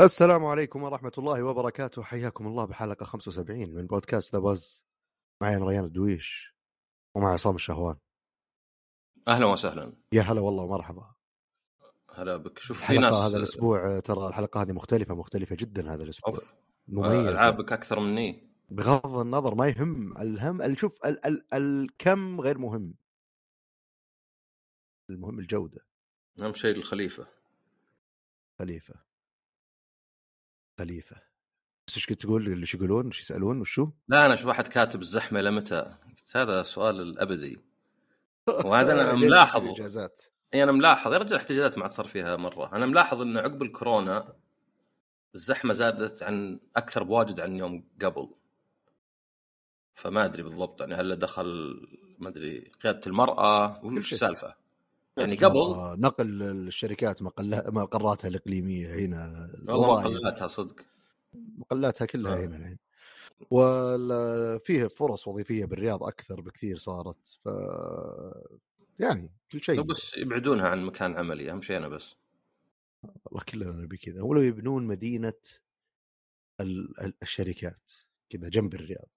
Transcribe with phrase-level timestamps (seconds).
[0.00, 2.02] السلام عليكم ورحمة الله وبركاته.
[2.02, 4.84] حياكم الله بحلقة 75 من بودكاست ذا باز
[5.42, 6.54] معي أنا ريان الدويش
[7.14, 7.96] ومع عصام الشهوان.
[9.28, 9.92] أهلا وسهلا.
[10.12, 11.14] يا هلا والله ومرحبا.
[12.14, 12.58] هلا بك.
[12.58, 16.34] شوف في ناس هذا الأسبوع ترى الحلقة هذه مختلفة مختلفة جدا هذا الأسبوع.
[16.34, 16.54] أوف.
[16.88, 22.58] مميزة ألعابك أكثر مني؟ بغض النظر ما يهم الهم ال- شوف ال ال الكم غير
[22.58, 22.94] مهم.
[25.10, 25.86] المهم الجودة.
[26.40, 27.26] أهم شيء الخليفة.
[28.58, 28.94] خليفة.
[30.78, 31.16] خليفة.
[31.88, 35.00] بس إيش كنت تقول؟ اللي شو يقولون؟ إيش يسألون؟ وشو؟ لا أنا شوف واحد كاتب
[35.00, 37.60] الزحمة إلى متى قلت هذا سؤال الأبدي.
[38.64, 40.20] وهذا أنا ملاحظ اجازات
[40.54, 41.12] إي أنا ملاحظ.
[41.12, 42.72] يا رجل احتجاجات ما عاد صار فيها مرة.
[42.76, 44.36] أنا ملاحظ انه عقب الكورونا
[45.34, 48.34] الزحمة زادت عن أكثر بواجد عن يوم قبل.
[49.98, 51.46] فما أدري بالضبط يعني هل دخل
[52.18, 54.12] ما أدري قيادة المرأة وش.
[54.12, 54.54] السالفة؟
[55.16, 55.58] يعني قبل
[56.00, 60.00] نقل الشركات مقل- مقراتها الإقليمية هنا والله.
[60.00, 60.76] مقلاتها صدق.
[61.34, 62.44] مقلاتها كلها آه.
[62.44, 62.78] هنا الحين.
[63.50, 67.48] وفيه فرص وظيفية بالرياض أكثر بكثير صارت ف
[68.98, 69.76] يعني كل شيء.
[69.76, 72.16] لو بس يبعدونها عن مكان عملي أهم شيء أنا بس.
[73.24, 74.22] والله كلنا نبي كذا.
[74.22, 75.32] ولو يبنون مدينة
[76.60, 77.90] ال- ال- الشركات
[78.30, 79.08] كذا جنب الرياض.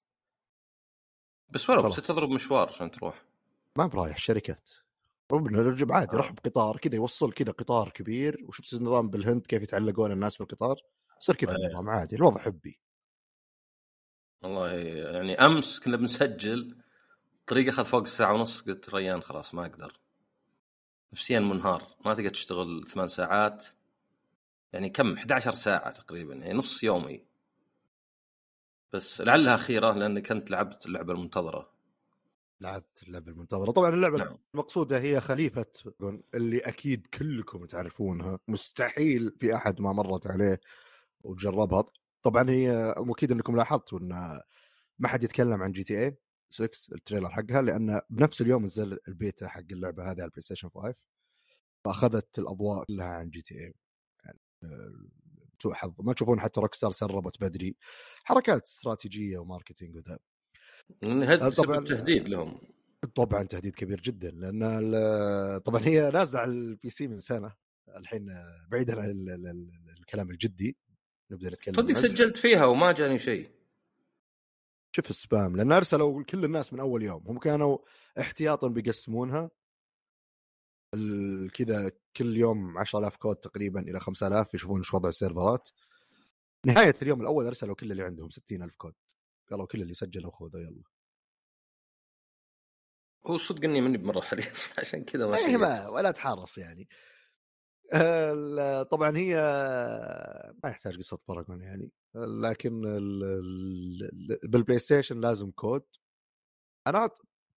[1.52, 1.82] بس ولو.
[1.82, 3.26] بس تضرب مشوار عشان تروح.
[3.76, 4.70] ما برايح الشركات.
[5.32, 6.18] ابن رجب عادي آه.
[6.18, 10.76] راح بقطار كذا يوصل كذا قطار كبير وشفت النظام بالهند كيف يتعلقون الناس بالقطار؟
[11.22, 11.66] يصير كذا إيه.
[11.66, 12.80] النظام عادي الوضع حبي.
[14.44, 16.78] والله يعني أمس كنا بنسجل
[17.40, 20.00] الطريق أخذ فوق الساعة ونص قلت ريان خلاص ما أقدر.
[21.14, 23.66] نفسيا منهار ما تقدر تشتغل ثمان ساعات.
[24.74, 27.26] يعني كم؟ 11 ساعة تقريبا يعني نص يومي.
[28.94, 31.72] بس لعلها أخيرة لاني كنت لعبت اللعبة المنتظرة.
[32.62, 33.72] لعبت اللعبة المنتظرة.
[33.72, 34.38] طبعا اللعبة نعم.
[34.54, 35.66] المقصودة هي خليفة
[36.34, 38.40] اللي أكيد كلكم تعرفونها.
[38.48, 40.60] مستحيل في أحد ما مرت عليه
[41.22, 41.84] وجربها.
[42.24, 44.42] طبعا هي واكيد أنكم لاحظتوا إن
[45.00, 46.18] ما حد يتكلم عن GTA
[46.50, 50.70] 6 ال trailer حقها لأن بنفس اليوم نزل البيتا حق اللعبة هذه على ال PlayStation
[50.70, 50.96] 5
[51.86, 53.74] فأخذت الأضواء كلها عن GTA
[54.26, 54.94] يعني آه،
[55.62, 57.76] سوء حظ ما تشوفون حتى Rockstar سربت بدري.
[58.24, 60.20] حركات استراتيجية و marketing وذا.
[61.04, 61.78] هذا آه، بسبب طبعاً.
[61.80, 62.62] التهديد لهم.
[63.16, 64.62] طبعا تهديد كبير جدا لأن
[65.66, 67.54] طبعا هي نازلة على ال PC من سنة
[67.98, 68.26] الحين
[68.68, 70.78] بعيدا عن ال- ال- ال- الكلام الجدي
[71.32, 73.50] نبدأ نتكلم صدق سجلت فيها وما جاني شيء.
[74.96, 77.78] شوف ال spam لأن أرسلوا كل الناس من أول يوم هم كانوا
[78.20, 79.52] احتياطا بيقسمونها.
[81.54, 85.70] كذا كل يوم 10000 كود تقريبا إلى 5000 يشوفون إيش وضع السيرفرات.
[86.66, 88.94] نهاية اليوم الأول أرسلوا كل اللي عندهم 60000 كود.
[89.52, 90.84] قالوا كل اللي سجلوا خذوا يلا.
[93.28, 95.56] هو صدق إني ماني بمرة حريص عشان كذا ما إيه شيكت.
[95.58, 96.88] ما ولا تحرص يعني.
[98.92, 99.36] طبعا هي
[100.64, 105.84] ما يحتاج قصة Paragon يعني لكن ال- ال- بال PlayStation لازم كود.
[106.88, 107.10] أنا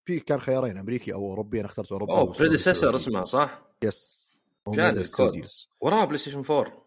[0.04, 2.96] في كان خيارين أمريكي أو أوروبي أنا اخترت اوروبي أوه Predecessor.
[2.96, 4.24] اسمها صح؟ yes
[4.68, 5.46] ال code.
[5.80, 6.84] وراها PlayStation 4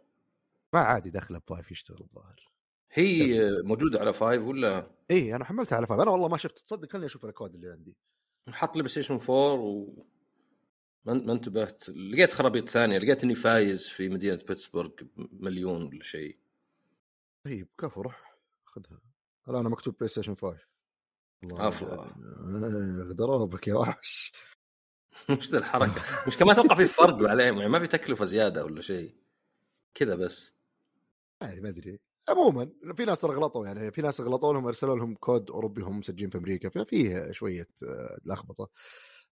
[0.74, 2.52] ما عادي داخله ب five يشتغل الظاهر.
[2.92, 6.60] هي موجوده على 5 ولا؟ اي أنا حملتها على five أنا والله ما شفت.
[6.60, 7.96] تصدق خليني أشوف الكود اللي عندي.
[8.50, 10.04] حط لي PlayStation 4 و
[11.06, 11.90] ما انتبهت.
[11.90, 12.98] لقيت خرابيط ثانية.
[12.98, 16.38] لقيت إني فايز في مدينة بيتسبورغ مليون ولا شيء.
[17.46, 19.02] طيب كفو روح خذها.
[19.50, 20.58] الآن مكتوب بلاي ستيشن 5
[21.44, 21.88] عفوا.
[21.88, 24.32] آه، غدروا بك يا وحش.
[25.30, 26.02] مش ذا الحركة.
[26.28, 29.16] مش كمان أتوقع في فرق عليهم يعني ما في تكلفة زيادة ولا شيء.
[29.94, 30.54] كذا بس.
[31.42, 32.00] يعني ما أدري.
[32.30, 36.30] عموما في ناس غلطوا يعني في ناس غلطوا لهم أرسلوا لهم كود أوروبي هم مسجلين
[36.30, 38.70] في أمريكا ففيه شوية آه، لخبطة.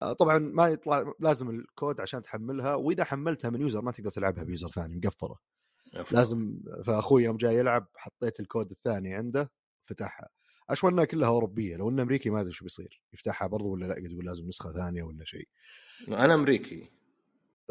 [0.01, 4.43] آه، طبعا ما يطلع لازم الكود عشان تحملها وإذا حملتها من user ما تقدر تلعبها
[4.43, 5.35] ب user ثاني مقفله.
[6.11, 9.51] لازم فأخوي يوم جاي يلعب حطيت الكود الثاني عنده
[9.89, 10.29] فتحها.
[10.69, 13.99] اشوى انها كلها أوروبية لو إنه أمريكي ما أدري شو بيصير يفتحها برضو ولا لا
[13.99, 15.47] يقول لازم نسخة ثانية ولا شيء.
[16.07, 16.89] أنا أمريكي.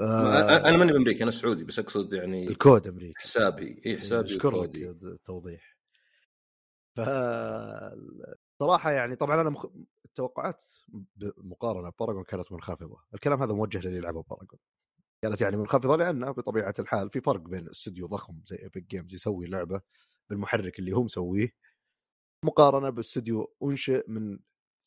[0.01, 3.21] آه أنا ماني بأمريكي أنا سعودي بس أقصد يعني الكود أمريكي.
[3.21, 3.83] حسابي.
[3.87, 4.91] إي حسابي اشكرك وكودي.
[4.91, 5.77] التوضيح
[6.97, 7.01] ف
[8.59, 9.67] صراحة يعني طبعا أنا مخ...
[10.05, 10.65] التوقعات
[11.37, 12.99] مقارنة ب Paragon كانت منخفضة.
[13.15, 14.59] الكلام هذا موجه للي يلعبوا Paragon
[15.23, 19.47] كانت يعني منخفضة لأن بطبيعة الحال في فرق بين استوديو ضخم زي Epic Games يسوي
[19.47, 19.81] لعبة
[20.31, 21.49] بالمحرك اللي هو مسويه
[22.45, 24.39] مقارنة باستوديو انشئ من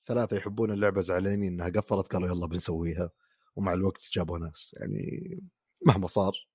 [0.02, 3.12] ثلاثة يحبون اللعبة زعلانين إنها قفلت قالوا يلا بنسويها.
[3.56, 4.76] ومع الوقت جابوا ناس.
[4.80, 5.40] يعني
[5.86, 6.48] مهما صار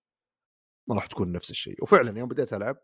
[0.86, 1.82] ما راح تكون نفس الشيء.
[1.82, 2.76] وفعلا يوم بديت ألعب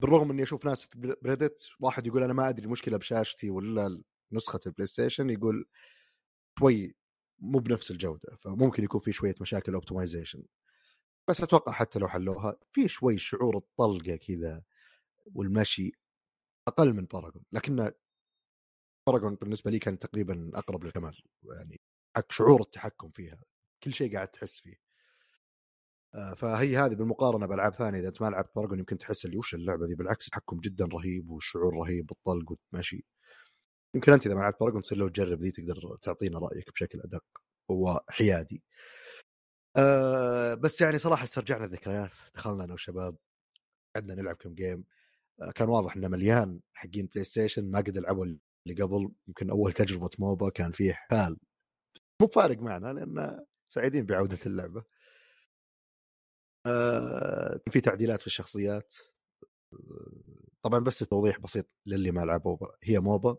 [0.00, 4.02] بالرغم إني أشوف ناس في ب Reddit واحد يقول أنا ما أدري المشكلة بشاشتي ولا
[4.32, 5.64] نسخة البلاي ستيشن يقول
[6.58, 6.94] شوي
[7.38, 8.36] مو بنفس الجودة.
[8.40, 10.42] فممكن يكون في شوية مشاكل optimization
[11.28, 14.62] بس أتوقع حتى لو حلوها في شوي شعور الطلقة كذا
[15.34, 15.92] والمشي
[16.68, 17.92] أقل من Paragon لكن
[19.06, 21.80] Paragon بالنسبة لي كان تقريبا أقرب للكمال يعني
[22.16, 23.42] حق شعور التحكم فيها
[23.84, 24.76] كل شيء قاعد تحس فيه.
[26.14, 29.54] آه، فهي هذه بالمقارنة بألعاب ثانية إذا أنت ما لعبت Paragon يمكن تحس اللي وش
[29.54, 33.04] اللعبة ذي بالعكس التحكم جدا رهيب والشعور رهيب بالطلق والمشي.
[33.94, 37.24] يمكن أنت إذا ما لعبت Paragon تصير لو تجرب ذي تقدر تعطينا رأيك بشكل أدق
[37.68, 38.62] وحيادي.
[39.76, 43.16] أه بس يعني صراحة استرجعنا الذكريات دخلنا أنا والشباب
[43.96, 44.84] قعدنا نلعب كم game
[45.54, 49.12] كان واضح إنه مليان حقين بلاي ستيشن ما قد لعبوا اللي قبل.
[49.28, 51.36] يمكن أول تجربة MOBA كان فيه حال.
[52.20, 54.84] مو فارق معنا لأن سعيدين بعودة اللعبة.
[56.66, 58.94] آه في تعديلات في الشخصيات.
[60.62, 62.58] طبعا بس توضيح بسيط للي ما لعبوا.
[62.82, 63.36] هي MOBA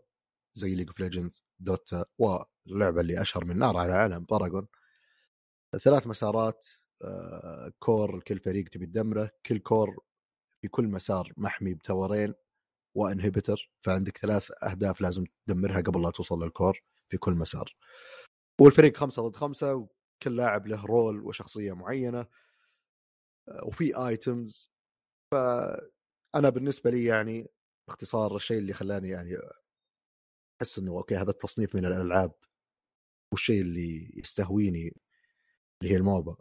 [0.54, 4.66] زي League of Legends Dota واللعبة اللي أشهر من نار على العلم Paragon
[5.84, 6.66] ثلاث مسارات
[7.04, 9.30] آه core كل فريق تبي تدمره.
[9.46, 10.04] كل core
[10.64, 12.34] في كل مسار محمي ب tower ين
[12.94, 17.76] و inhibitor فعندك ثلاث أهداف لازم تدمرها قبل لا توصل لل core في كل مسار.
[18.60, 22.26] والفريق خمسة ضد خمسة وكل لاعب له role وشخصية معينة
[23.62, 24.70] وفي items
[25.30, 27.48] فأنا بالنسبة لي يعني
[27.88, 29.36] باختصار الشيء اللي خلاني يعني
[30.62, 32.32] أحس إنه okay هذا التصنيف من الألعاب
[33.32, 34.96] والشيء اللي يستهويني
[35.82, 36.36] اللي هي ال MOBA.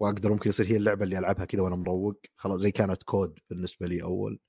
[0.00, 2.20] واقدر ممكن يصير هي اللعبة اللي ألعبها كذا وأنا مروق.
[2.36, 4.40] خلاص زي كانت COD بالنسبة لي أول.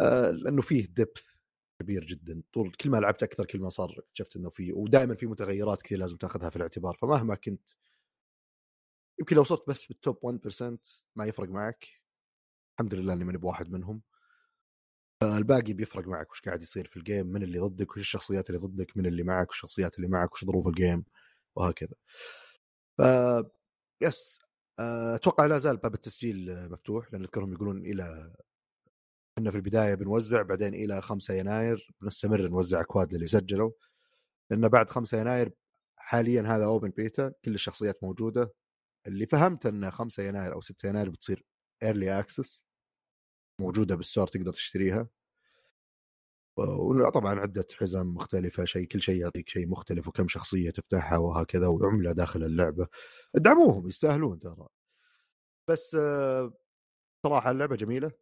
[0.00, 1.26] آه لأنه فيه depth
[1.80, 2.42] كبير جدا.
[2.52, 5.98] طول كل ما لعبت أكثر كل ما صار شفت إنه في ودائما في متغيرات كثير
[5.98, 6.96] لازم تاخذها في الاعتبار.
[6.96, 7.70] فمهما كنت
[9.20, 10.78] يمكن لو صرت بس بال top 1%
[11.16, 11.88] ما يفرق معك.
[12.74, 14.02] الحمد لله إني ماني بواحد منهم.
[15.22, 18.60] الباقي بيفرق معك وش قاعد يصير في ال game من اللي ضدك وش الشخصيات اللي
[18.60, 21.04] ضدك من اللي معك وش الشخصيات اللي معك وش ظروف ال game
[21.56, 21.94] وهكذا.
[22.98, 23.02] ف
[24.00, 24.40] yes
[24.78, 28.32] أتوقع لا زال باب التسجيل مفتوح لأن أذكرهم يقولون إلى
[29.38, 33.70] إحنا في البداية بنوزع بعدين إلى 5 يناير بنستمر نوزع أكواد للي سجلوا.
[34.50, 35.52] لأن بعد 5 يناير
[35.96, 38.52] حاليا هذا open beta كل الشخصيات موجودة.
[39.06, 41.44] اللي فهمت إن 5 يناير أو 6 يناير بتصير
[41.82, 42.66] early access
[43.60, 45.08] موجودة بال store تقدر تشتريها.
[46.56, 52.12] وطبعا عدة حزم مختلفة شيء كل شيء يعطيك شيء مختلف وكم شخصية تفتحها وهكذا وعملة
[52.12, 52.86] داخل اللعبة.
[53.36, 54.68] ادعموهم يستاهلون ترى.
[55.68, 55.96] بس
[57.26, 58.12] صراحة اللعبة جميلة.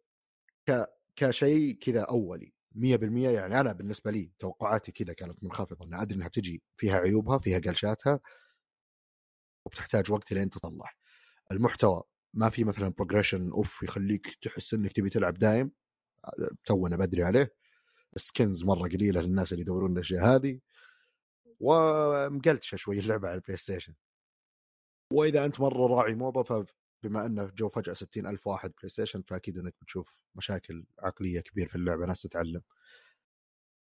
[0.69, 0.85] ك
[1.15, 6.27] كشيء كذا أولي 100% يعني أنا بالنسبة لي توقعاتي كذا كانت منخفضة أنا أدري إنها
[6.27, 8.19] بتجي فيها عيوبها فيها قلشاتها
[9.65, 10.89] وبتحتاج وقت لين تطلع.
[11.51, 12.03] المحتوى
[12.33, 15.71] ما في مثلا بروجريشن أوف يخليك تحس إنك تبي تلعب دايم
[16.65, 17.55] تونا بدري عليه.
[18.17, 20.59] سكنز مرة قليلة للناس اللي يدورون الأشياء هذه
[21.59, 23.93] ومقلتشة شوي اللعبة على البلاي ستيشن
[25.13, 29.57] وإذا أنت مرة راعي موبا فبما انه جو فجأة 60 ألف واحد بلاي ستيشن فأكيد
[29.57, 32.61] إنك بتشوف مشاكل عقلية كبير في اللعبة ناس تتعلم.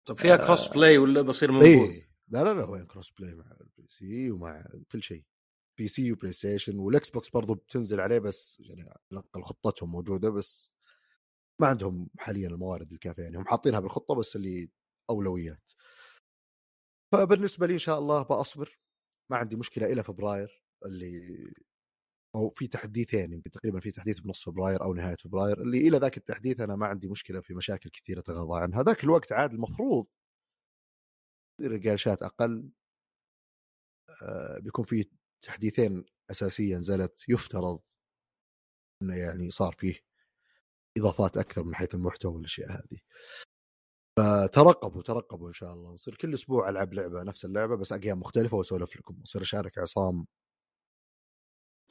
[0.05, 0.47] طب فيها آه.
[0.47, 2.11] كروس بلاي ولا بصير موجود؟ إيه.
[2.29, 5.25] لا لا لا وين cross play مع ال PC ومع كل شيء.
[5.79, 8.95] PC وبلاي ستيشن وال Xbox برضو بتنزل عليه بس يعني
[9.43, 10.74] خطتهم موجودة بس
[11.61, 14.71] ما عندهم حاليا الموارد الكافية يعني هم حاطينها بالخطة بس اللي
[15.11, 15.71] أولويات.
[17.13, 18.79] فبالنسبة لي إن شاء الله بأصبر
[19.31, 21.53] ما عندي مشكلة إلى فبراير اللي
[22.37, 26.17] هو في تحديثين يمكن تقريبا في تحديث بنص فبراير أو نهاية فبراير اللي إلى ذاك
[26.17, 28.83] التحديث أنا ما عندي مشكلة في مشاكل كثيرة اتغاضى عنها.
[28.83, 30.07] ذاك الوقت عاد المفروض
[31.61, 32.71] الجالشات أقل
[34.23, 35.11] آه بيكون في
[35.45, 37.81] تحديثين اساسيه نزلت يفترض
[39.03, 39.95] إنه يعني صار فيه
[40.99, 42.99] إضافات أكثر من حيث المحتوى والأشياء هذه.
[44.19, 45.93] فترقبوا ترقبوا إن شاء الله.
[45.93, 49.21] نصير كل أسبوع ألعب لعبة نفس اللعبة بس اقيام مختلفة وأسولف لكم.
[49.23, 50.27] أصير أشارك عصام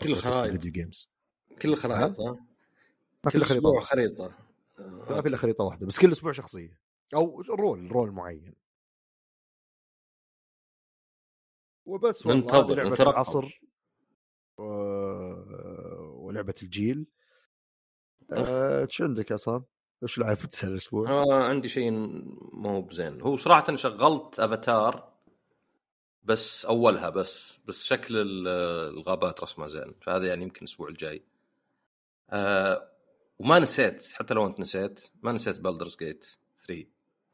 [0.03, 1.12] كل الخرائط فيديو جيمز
[1.62, 2.48] كل الخرائط ها؟
[3.24, 4.38] ما كل أسبوع خريطة.
[4.79, 6.79] ما في إلا خريطة واحدة بس كل أسبوع شخصية.
[7.13, 8.55] أو role role معين.
[11.86, 13.10] وبس والله ننتظر، لعبة نترقب.
[13.10, 13.62] العصر.
[14.57, 14.63] و...
[16.25, 17.07] ولعبة الجيل.
[18.37, 18.81] أه...
[18.85, 19.63] إيش عندك يا عصام؟
[20.03, 21.91] إيش لعبت هالاسبوع؟ آه عندي شيء
[22.53, 23.21] مو هو بزين.
[23.21, 25.13] هو صراحة شغلت أفاتار
[26.23, 28.47] بس أولها بس بس شكل ال-
[28.97, 31.23] الغابات رسمها زين فهذا يعني يمكن الأسبوع الجاي.
[32.29, 32.89] آه
[33.39, 36.25] وما نسيت حتى لو أنت نسيت ما نسيت Baldur's Gate
[36.67, 36.85] 3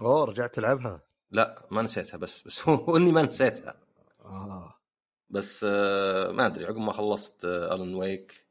[0.02, 1.02] أوه رجعت تلعبها؟
[1.32, 3.76] لا ما نسيتها بس بس هو إني ما نسيتها.
[4.26, 4.76] آه.
[5.30, 8.49] بس آه ما أدري عقب ما خلصت آه Alan Wake آه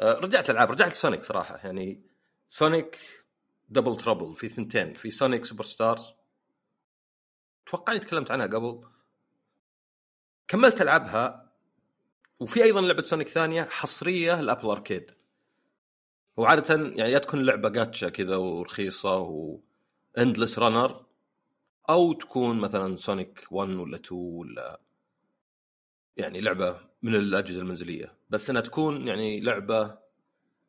[0.00, 1.56] رجعت العاب رجعت Sonic صراحة.
[1.64, 2.02] يعني
[2.50, 2.98] Sonic
[3.68, 6.12] double trouble في ثنتين في Sonic Superstars
[7.66, 8.84] أتوقع إني تكلمت عنها قبل.
[10.48, 11.52] كملت العبها
[12.40, 15.10] وفي أيضا لعبة Sonic ثانية حصرية ل Apple Arcade.
[16.36, 19.16] وعادة يعني يا تكون لعبة جاتشا كذا ورخيصة
[20.16, 21.04] و endless runner
[21.90, 24.80] أو تكون مثلا Sonic 1 ولا 2 ولا
[26.16, 28.14] يعني لعبة من الأجهزة المنزلية.
[28.30, 29.98] بس إنها تكون يعني لعبة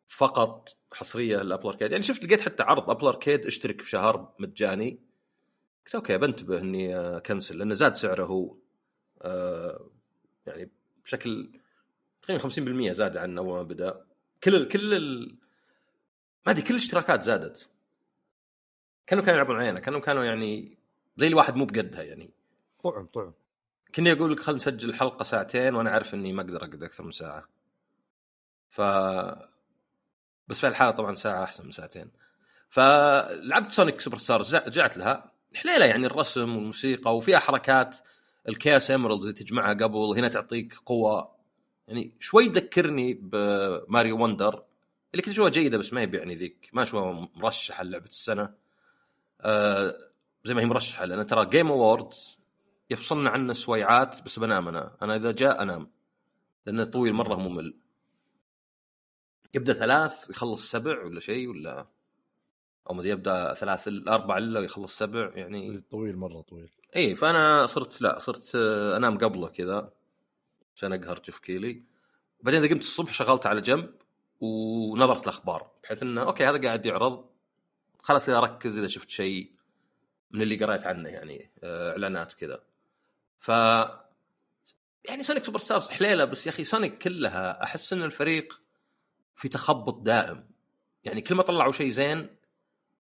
[0.08, 1.92] فقط حصرية ل Apple Arcade.
[1.92, 5.00] يعني شفت لقيت حتى عرض Apple Arcade اشترك بشهر مجاني.
[5.86, 8.56] قلت okay بنتبه إني أ cancel لأنه زاد سعره هو.
[9.22, 9.90] آه
[10.48, 10.72] يعني
[11.06, 11.52] بشكل
[12.22, 14.06] تقريبا 50% زاد عن أول ما بدأ.
[14.44, 15.38] كل ال كل ال
[16.46, 17.70] ما أدري كل الاشتراكات زادت.
[19.08, 19.80] كانوا كانوا يلعبون علينا.
[19.80, 20.78] كانوا كانوا يعني
[21.18, 22.32] زي الواحد مو بقدها يعني.
[22.84, 23.34] طعم طعم.
[23.96, 27.12] كني أقول لك خلينا نسجل الحلقة ساعتين وأنا عارف إني ما أقدر أقعد أكثر من
[27.12, 27.48] ساعة.
[28.70, 28.82] ف
[30.48, 32.12] بس في الحالة طبعا ساعة أحسن من ساعتين.
[32.70, 35.32] فلعبت Sonic Superstars رجعت لها.
[35.56, 37.98] حليلة يعني الرسم والموسيقى وفيها حركات
[38.50, 41.36] ال Chaos Emerald اللي تجمعها قبل هنا تعطيك قوة.
[41.88, 44.64] يعني شوي تذكرني ب Mario Wonder
[45.12, 46.70] اللي كنت اشوفها جيدة بس ما هي يعني ذيك.
[46.74, 48.54] ما اشوفها مرشحة لعبه السنة.
[49.42, 49.96] آه
[50.44, 52.41] زي ما هي مرشحة لأن ترى Game Awards
[52.92, 55.92] يفصلنا عنه سويعات بس بنام أنا أنا إذا جاء أنام
[56.66, 57.74] لأنه طويل مرة ممل.
[59.54, 61.88] يبدأ ثلاث ويخلص سبع ولا شيء ولا؟
[62.90, 66.72] أو مدري يبدأ ثلاث أربع إلا ويخلص سبع يعني طويل مرة طويل.
[66.96, 68.56] إي فأنا صرت لا صرت
[68.96, 69.92] أنام قبله كذا
[70.76, 71.84] عشان أقهر Geoff Keighley.
[72.44, 73.94] بعدين إذا قمت الصبح شغلت على جنب
[74.42, 77.26] ونظرت الأخبار بحيث إنه okay هذا قاعد يعرض.
[78.04, 79.52] خلاص أركز إذا شفت شيء
[80.32, 82.64] من اللي قريت عنه يعني إعلانات وكذا.
[83.42, 83.50] ف
[85.10, 88.62] يعني Sonic Superstars حليلة بس يا أخي Sonic كلها أحس إن الفريق
[89.36, 90.44] في تخبط دائم.
[91.04, 92.30] يعني كل ما طلعوا شيء زين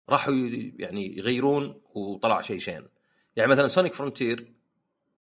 [0.10, 0.34] راحوا
[0.80, 2.88] يعني يغيرون وطلع شيء شين.
[3.36, 4.54] يعني مثلا Sonic Frontier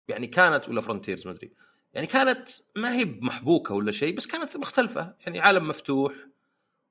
[0.08, 1.52] يعني كانت ولا Frontiers ما أدري
[1.94, 5.16] يعني كانت ما هي محبوكة ولا شيء بس كانت مختلفة.
[5.26, 6.14] يعني عالم مفتوح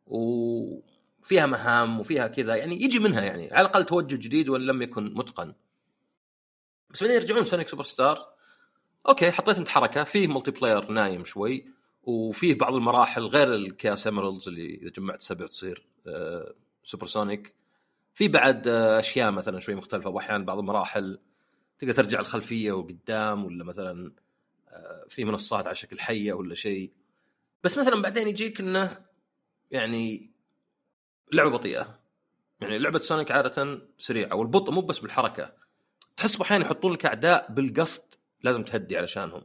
[0.06, 5.14] وفيها مهام وفيها كذا يعني يجي منها يعني على الأقل توجه جديد وإن لم يكن
[5.14, 5.54] متقن.
[6.94, 8.28] بس بعدين يرجعون Sonic Superstar
[9.08, 10.04] okay حطيت انت حركة.
[10.04, 11.66] فيه multiplayer نايم شوي
[12.02, 16.54] وفيه بعض المراحل غير ال Chaos Emeralds اللي إذا جمعت سبع تصير آه
[16.84, 17.54] Super Sonic
[18.14, 20.10] في بعد آه أشياء مثلا شوي مختلفة.
[20.10, 21.18] واحيانا بعض المراحل
[21.78, 24.12] تقدر ترجع الخلفية وقدام ولا مثلا
[24.68, 26.92] آه في منصات على شكل حية ولا شيء.
[27.64, 29.00] بس مثلا بعدين يجيك إنه
[29.70, 30.30] يعني
[31.32, 32.00] لعبة بطيئة.
[32.60, 35.63] يعني لعبة Sonic عادة سريعة والبطء مو بس بالحركة.
[36.16, 39.42] تحس أحيانا يحطون لك أعداء بالقصد لازم تهدي علشانهم.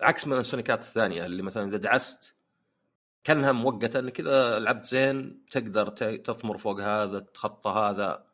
[0.00, 2.34] عكس من السونيكات الثانية اللي مثلا إذا دعست
[3.24, 8.26] كأنها مؤقته إنك إذا لعبت زين تقدر تطمر فوق هذا تخطى هذا.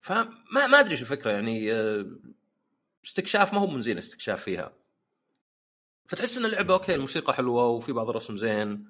[0.00, 1.72] فما ما أدري إيش الفكرة يعني
[3.04, 4.72] استكشاف ما هو من زين استكشاف فيها.
[6.06, 8.88] فتحس إن اللعبة أوكي الموسيقى حلوة وفي بعض الرسم زين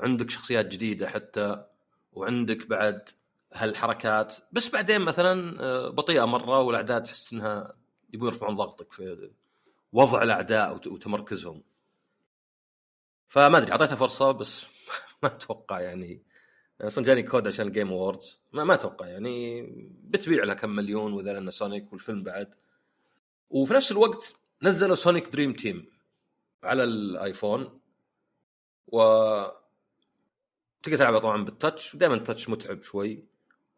[0.00, 1.64] وعندك شخصيات جديدة حتى
[2.12, 3.10] وعندك بعد
[3.52, 4.34] هالحركات.
[4.52, 7.72] بس بعدين مثلا بطيئة مرة والأعداء تحس إنها
[8.12, 9.30] يبغوا يرفعون ضغطك في
[9.92, 11.62] وضع الأعداء وتمركزهم.
[13.28, 14.64] فما أدري أعطيتها فرصة بس
[15.22, 16.22] ما أتوقع يعني.
[16.80, 19.62] أصلا جاني كود عشان ال Game Awards ما, ما أتوقع يعني.
[20.04, 22.54] بتبيع لها كم مليون واذا لأن Sonic والفيلم بعد.
[23.50, 25.86] وفي نفس الوقت نزلوا Sonic Dream Team
[26.62, 27.80] على ال iPhone.
[28.86, 28.98] و
[30.82, 33.24] تقدر تلعبها طبعا بال touch ودائما ال touch متعب شوي.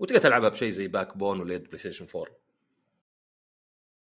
[0.00, 2.26] وتقدر تلعبها بشيء زي Backbone ولا PlayStation 4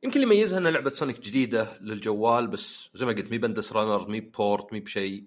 [0.04, 3.74] يمكن اللي يميزها إنها لعبة Sonic جديدة للجوال بس زي ما قلت مي ب endless
[3.74, 5.26] runner مي port مي بشيء.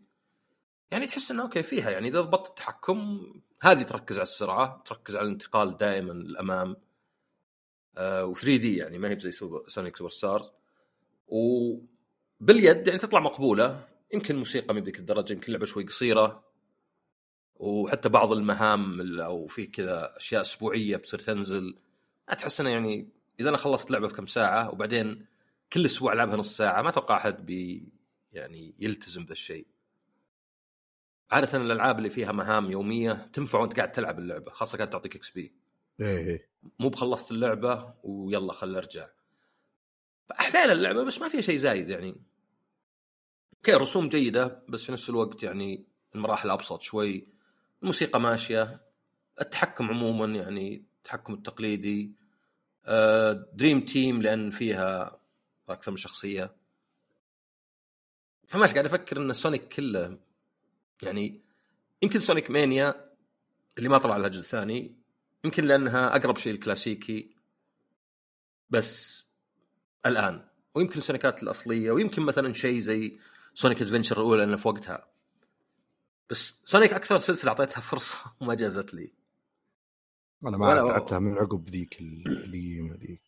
[0.90, 3.20] يعني تحس إنه okay فيها يعني إذا ضبطت التحكم
[3.60, 6.76] هذه تركز على السرعة تركز على الانتقال دائما للأمام.
[7.96, 9.32] آه و3D يعني ما هي زي
[9.66, 10.52] Sonic Superstars
[11.26, 13.88] وباليد يعني تطلع مقبولة.
[14.14, 16.49] يمكن موسيقى ما بذيك الدرجة يمكن لعبه شوي قصيرة.
[17.60, 21.78] وحتى بعض المهام أو في كذا أشياء أسبوعية بتصير تنزل.
[22.38, 23.08] تحس إنه يعني
[23.40, 25.26] إذا أنا خلصت لعبة في كم ساعة وبعدين
[25.72, 27.88] كل أسبوع ألعبها نص ساعة ما أتوقع أحد بي
[28.32, 29.66] يعني يلتزم ذا الشيء.
[31.30, 35.52] عادة الألعاب اللي فيها مهام يومية تنفع وأنت قاعد تلعب اللعبة خاصة كانت تعطيك XP.
[36.00, 36.48] إيه
[36.78, 39.08] مو بخلصت اللعبة ويلا خل أرجع.
[40.40, 42.16] احلال اللعبة بس ما فيها شيء زايد يعني.
[43.56, 47.39] okay رسوم جيدة بس في نفس الوقت يعني المراحل أبسط شوي.
[47.82, 48.80] الموسيقى ماشية
[49.40, 52.14] التحكم عموما يعني التحكم التقليدي
[53.52, 55.20] Dream Team لأن فيها
[55.68, 56.56] أكثر من شخصية.
[58.48, 60.18] فماشي قاعد أفكر إن Sonic كله
[61.02, 61.40] يعني
[62.02, 63.10] يمكن Sonic Mania
[63.78, 64.96] اللي ما طلع لها جزء ثاني
[65.44, 67.34] يمكن لأنها أقرب شيء الكلاسيكي
[68.70, 69.24] بس
[70.06, 70.46] الآن.
[70.74, 73.18] ويمكن سونيكات الأصلية ويمكن مثلا شيء زي
[73.54, 75.09] Sonic Adventure الأولى لأنه في وقتها.
[76.30, 79.12] بس Sonic أكثر سلسلة أعطيتها فرصة وما جازت لي.
[80.46, 83.20] أنا ما لعبتها من عقب ذيك القديمه ذيك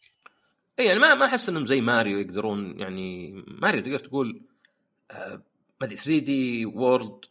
[0.79, 4.43] اي يعني ما ما أحس إنهم زي ماريو يقدرون يعني ماريو تقدر تقول
[5.11, 5.43] آه،
[5.81, 7.25] ما أدري 3D World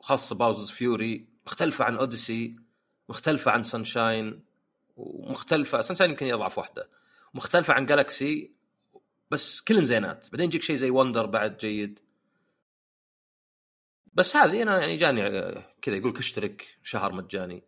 [0.00, 2.56] خاصة Bowser's Fury مختلفة عن Odyssey
[3.08, 4.42] مختلفة عن Sunshine
[4.96, 6.88] ومختلفة Sunshine يمكن أضعف واحدة.
[7.34, 8.50] مختلفة عن Galaxy
[9.30, 10.26] بس كلهم زينات.
[10.32, 11.98] بعدين يجيك شيء زي Wonder بعد جيد.
[14.16, 17.62] بس هذه أنا يعني جاني آه، كذا يقولك اشترك شهر مجاني.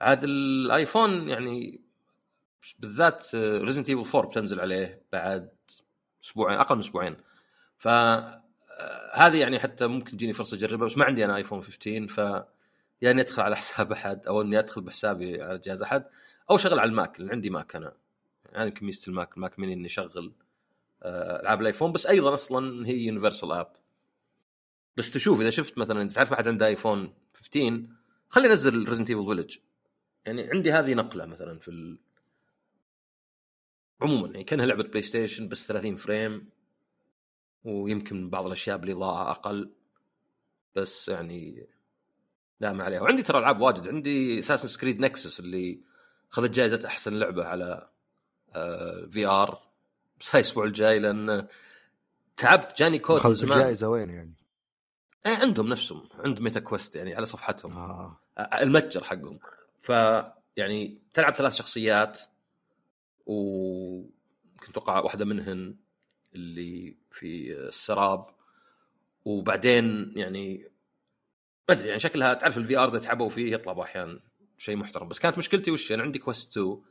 [0.00, 1.80] عاد الآيفون يعني
[2.78, 5.50] بالذات Resident Evil 4 بتنزل عليه بعد
[6.24, 7.16] أسبوعين أقل من أسبوعين.
[7.78, 8.40] ف آه،
[9.14, 12.18] هذه يعني حتى ممكن تجيني فرصة أجربها بس ما عندي أنا آيفون 15 ف
[13.02, 16.04] يا اني أدخل على حساب أحد أو إني أدخل بحسابي على جهاز أحد
[16.50, 17.92] أو شغل على الماك لأن عندي ماك أنا.
[18.52, 20.32] يعني يمكن ميزه الماك الماك ميني إني أشغل
[21.02, 23.83] آه، ألعاب الآيفون بس أيضا أصلا هي universal app
[24.96, 27.86] بس تشوف إذا شفت مثلا تعرف أحد عنده ايفون 15
[28.28, 29.56] خلي ينزل Resident Evil Village
[30.26, 31.98] يعني عندي هذه نقلة مثلا في ال...
[34.00, 36.48] عموما يعني كأنها لعبة بلاي ستيشن بس 30 frame
[37.64, 39.70] ويمكن بعض الأشياء بالإضاءة أقل.
[40.76, 41.68] بس يعني
[42.60, 43.00] لا ما عليها.
[43.00, 43.88] وعندي ترى ألعاب واجد.
[43.88, 45.80] عندي Assassin's Creed Nexus اللي
[46.32, 47.88] اخذت جائزه أحسن لعبة على
[49.10, 49.62] VR
[50.20, 51.46] بس هاي الأسبوع الجاي لأن
[52.36, 52.78] تعبت.
[52.78, 53.58] جاني كود زمان.
[53.58, 54.34] الجائزة وين يعني؟
[55.26, 57.76] إيه عندهم نفسهم عند Meta Quest يعني على صفحتهم.
[57.76, 58.20] آه.
[58.38, 59.38] المتجر حقهم.
[59.80, 59.88] ف
[60.56, 62.20] يعني تلعب ثلاث شخصيات
[63.26, 65.76] ويمكن أتوقع واحدة منهن
[66.34, 68.26] اللي في السراب.
[69.24, 70.70] وبعدين يعني
[71.68, 74.20] ما أدري يعني شكلها تعرف ال VR إذا تعبوا فيه يطلع أحيانا
[74.58, 75.08] شيء محترم.
[75.08, 76.82] بس كانت مشكلتي وش؟ أنا عندي Quest 2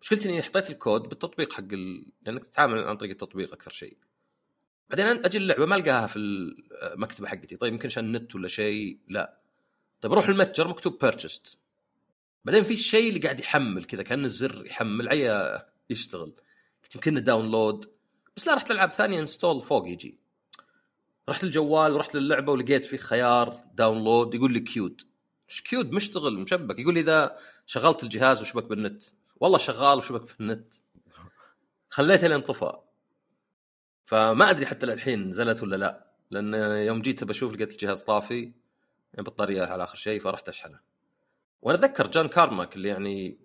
[0.00, 2.06] مشكلتي إني حطيت الكود بالتطبيق حق ال...
[2.22, 3.96] لأنك تتعامل عن طريق التطبيق أكثر شيء.
[4.90, 7.56] بعدين أجي اللعبة ما ألقاها في المكتبة حقتي.
[7.56, 9.38] طيب يمكن عشان النت ولا شيء؟ لا.
[10.00, 11.58] طيب أروح المتجر مكتوب purchased
[12.44, 16.32] بعدين في الشيء اللي قاعد يحمل كذا كأن الزر يحمل عيا يشتغل.
[16.82, 17.90] قلت يمكن download
[18.36, 20.18] بس لا رحت العاب ثانية install فوق يجي.
[21.28, 25.02] رحت الجوال ورحت للعبة ولقيت فيه خيار download يقول لي queued
[25.50, 26.78] إيش queued مشتغل مشبك.
[26.78, 29.04] يقول لي إذا شغلت الجهاز وشبك بالنت.
[29.40, 30.74] والله شغال وشبك بالنت.
[31.90, 32.72] خليته لين طفى.
[34.04, 36.54] فما أدري حتى الحين نزلت ولا لا لأن
[36.86, 38.52] يوم جيت بشوف لقيت الجهاز طافي
[39.14, 40.80] يعني بطارية على آخر شيء فرحت أشحنه.
[41.62, 43.38] وأنا أتذكر John Carmack اللي يعني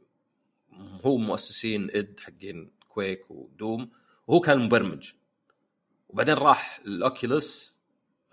[1.06, 3.92] هو مؤسسين إد حقين كويك ودوم
[4.28, 5.12] وهو كان مبرمج.
[6.10, 7.76] وبعدين راح الاوكيوليس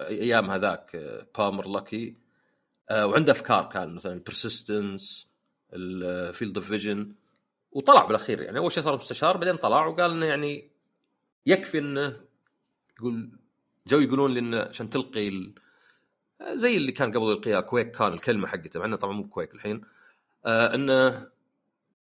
[0.00, 0.96] أيام هذاك
[1.38, 2.16] بامر لاكي
[2.90, 5.28] وعنده أفكار كان مثلا البرسيستنس
[5.72, 7.14] الفيلد اوف فيجن
[7.70, 8.58] وطلع بالأخير يعني.
[8.58, 10.75] أول شيء صار مستشار بعدين طلع وقال إنه يعني
[11.46, 12.20] يكفي إنه
[12.98, 13.30] يقول
[13.87, 15.54] جو يقولون لي إنه عشان تلقي ال...
[16.42, 19.85] زي اللي كان قبل يلقيها كويك كان الكلمة حقته مع إنه طبعا مو كويك الحين.
[20.46, 21.28] آه إنه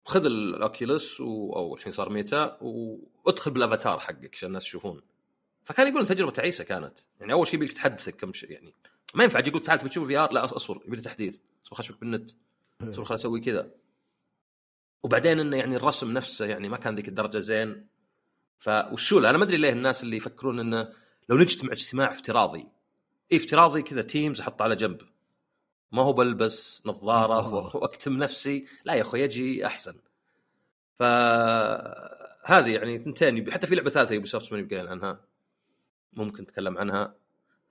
[0.04, 1.52] خذ ال Oculus و...
[1.52, 5.00] أو الحين صار Meta وادخل بالأفاتار حقك عشان الناس يشوفون.
[5.64, 6.98] فكان يقول تجربة تعيسه كانت.
[7.20, 8.74] يعني أول شيء يبيك تحدثك كم شيء يعني
[9.14, 11.40] ما ينفع يقول تعال تبي تشوف VR لا أصبر يبي تحديث.
[11.64, 12.30] أصبر خشبك بالنت.
[12.82, 13.70] أصبر خل أسوي كذا.
[15.02, 17.86] وبعدين إنه يعني الرسم نفسه يعني ما كان ذيك الدرجة زين.
[18.58, 20.92] فوشو أنا ما أدري ليه الناس اللي يفكرون إنه
[21.28, 22.68] لو نجتمع اجتماع افتراضي.
[23.32, 25.00] اي افتراضي كذا تيمز أحطه على جنب.
[25.92, 28.66] ما هو بلبس نظارة وأكتم نفسي.
[28.84, 29.94] لا يا أخوي يجي أحسن.
[30.98, 35.20] فهذه يعني ثنتين حتى في لعبة ثالثة يوبي سوفت ما عنها.
[36.12, 37.14] ممكن نتكلم عنها.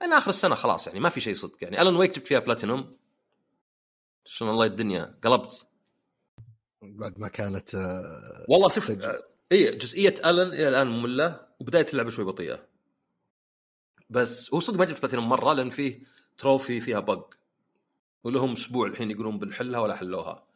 [0.02, 1.82] أنا آخر السنة خلاص يعني ما في شيء صدق يعني.
[1.82, 2.98] الون ويك جبت فيها بلاتينوم
[4.26, 5.68] شلون الله الدنيا؟ قلبت.
[6.82, 8.92] بعد ما كانت آه والله شوف
[9.52, 12.68] اي جزئية ألن إلى الآن ممله وبداية اللعبة شوي بطيئة.
[14.10, 16.04] بس هو صدق ما جبت بلاتينوم مرة لأن فيه
[16.38, 17.34] تروفي فيها بق
[18.24, 20.48] ولهم أسبوع الحين يقولون بنحلها ولا حلوها.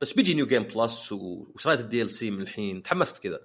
[0.00, 3.40] بس بيجي نيو جيم بلس وشريت الدي ال سي من الحين تحمست كذا.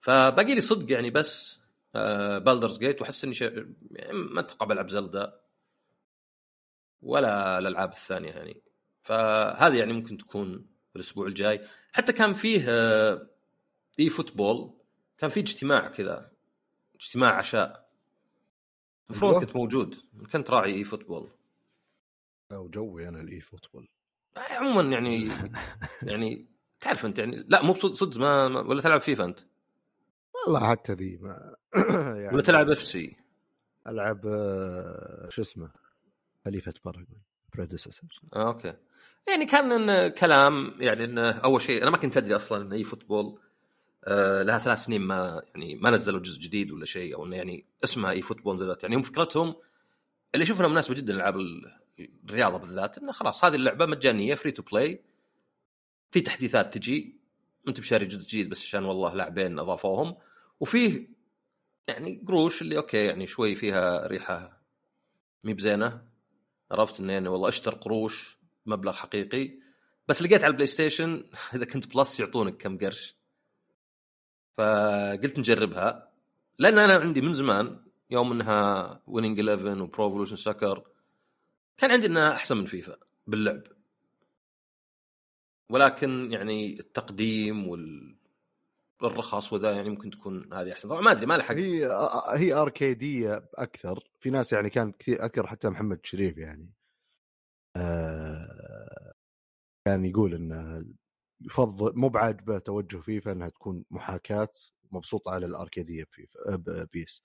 [0.00, 1.60] فباقي لي صدق يعني بس
[1.94, 3.34] آه بالدرز جيت وأحس إني.
[3.90, 5.40] يعني ما أتوقع بلعب زلدا
[7.02, 8.62] ولا الألعاب الثانية يعني.
[9.02, 11.60] فهذه يعني ممكن تكون الأسبوع الجاي.
[11.92, 13.35] حتى كان فيه آه
[14.00, 14.74] إي فوتبول
[15.18, 16.30] كان فيه اجتماع كذا
[16.94, 17.90] اجتماع عشاء.
[19.10, 19.94] المفروض كنت موجود
[20.32, 21.30] كنت راعي إي فوتبول.
[22.52, 23.88] أو جوي أنا الاي فوتبول.
[24.36, 25.30] عموما يعني
[26.02, 26.46] يعني
[26.80, 29.40] تعرف أنت يعني لا مو صدق ما, ما ولا تلعب فيفا أنت؟
[30.34, 31.56] والله حتى ذي ما
[32.22, 33.16] يعني ولا تلعب إف سي؟
[33.86, 34.20] ألعب
[35.28, 35.70] شو اسمه
[36.44, 37.22] خليفة باراجون
[37.54, 38.74] بريديسيسور آه أوكي.
[39.28, 43.24] يعني كان إن كلام يعني انه أول شيء أنا ما كنت أدري أصلا إن eFootball
[43.26, 43.45] آه،
[44.42, 48.10] لها ثلاث سنين ما يعني ما نزلوا جزء جديد ولا شيء أو إنه يعني اسمها
[48.10, 49.54] eFootball نزلت يعني هم فكرتهم
[50.34, 51.36] اللي اشوفها مناسبة جدا لالعاب
[52.24, 55.00] الرياضة بالذات إنه خلاص هذه اللعبة مجانية free to play
[56.10, 57.16] في تحديثات تجي
[57.68, 60.16] أنت بشاري جزء جديد بس عشان والله لاعبين أضافوهم
[60.60, 61.08] وفيه
[61.88, 64.62] يعني قروش اللي okay يعني شوي فيها ريحة
[65.44, 66.02] مي ب زينة.
[66.70, 69.58] عرفت إنه يعني والله أشتر قروش مبلغ حقيقي.
[70.08, 73.16] بس لقيت على البلاي ستيشن إذا كنت Plus يعطونك كم قرش.
[74.56, 76.12] فقلت نجربها.
[76.58, 80.82] لأن أنا عندي من زمان يوم إنها Winning 11 و Pro Evolution Soccer
[81.76, 83.62] كان عندي إنها أحسن من فيفا باللعب.
[85.70, 88.16] ولكن يعني التقديم وال
[89.02, 90.88] الرخص وذا يعني ممكن تكون هذه أحسن.
[90.88, 91.90] طبعا ما أدري ما لحق هي
[92.34, 94.10] هي اركيديه أكثر.
[94.20, 96.70] في ناس يعني كان كثير اذكر حتى محمد شريف يعني
[97.76, 99.12] آه
[99.86, 100.84] كان يقول انه
[101.40, 104.52] يفضل مو بعاجبه توجه فيفا إنها تكون محاكاة
[104.92, 107.22] مبسوطه على الأركيدية بفيفا PES.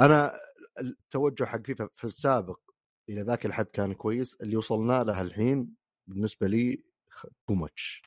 [0.00, 0.32] أنا
[0.80, 2.60] التوجه حق فيفا في السابق
[3.08, 5.74] إلى ذاك الحد كان كويس اللي وصلنا له الحين
[6.06, 6.84] بالنسبة لي
[7.48, 8.02] too much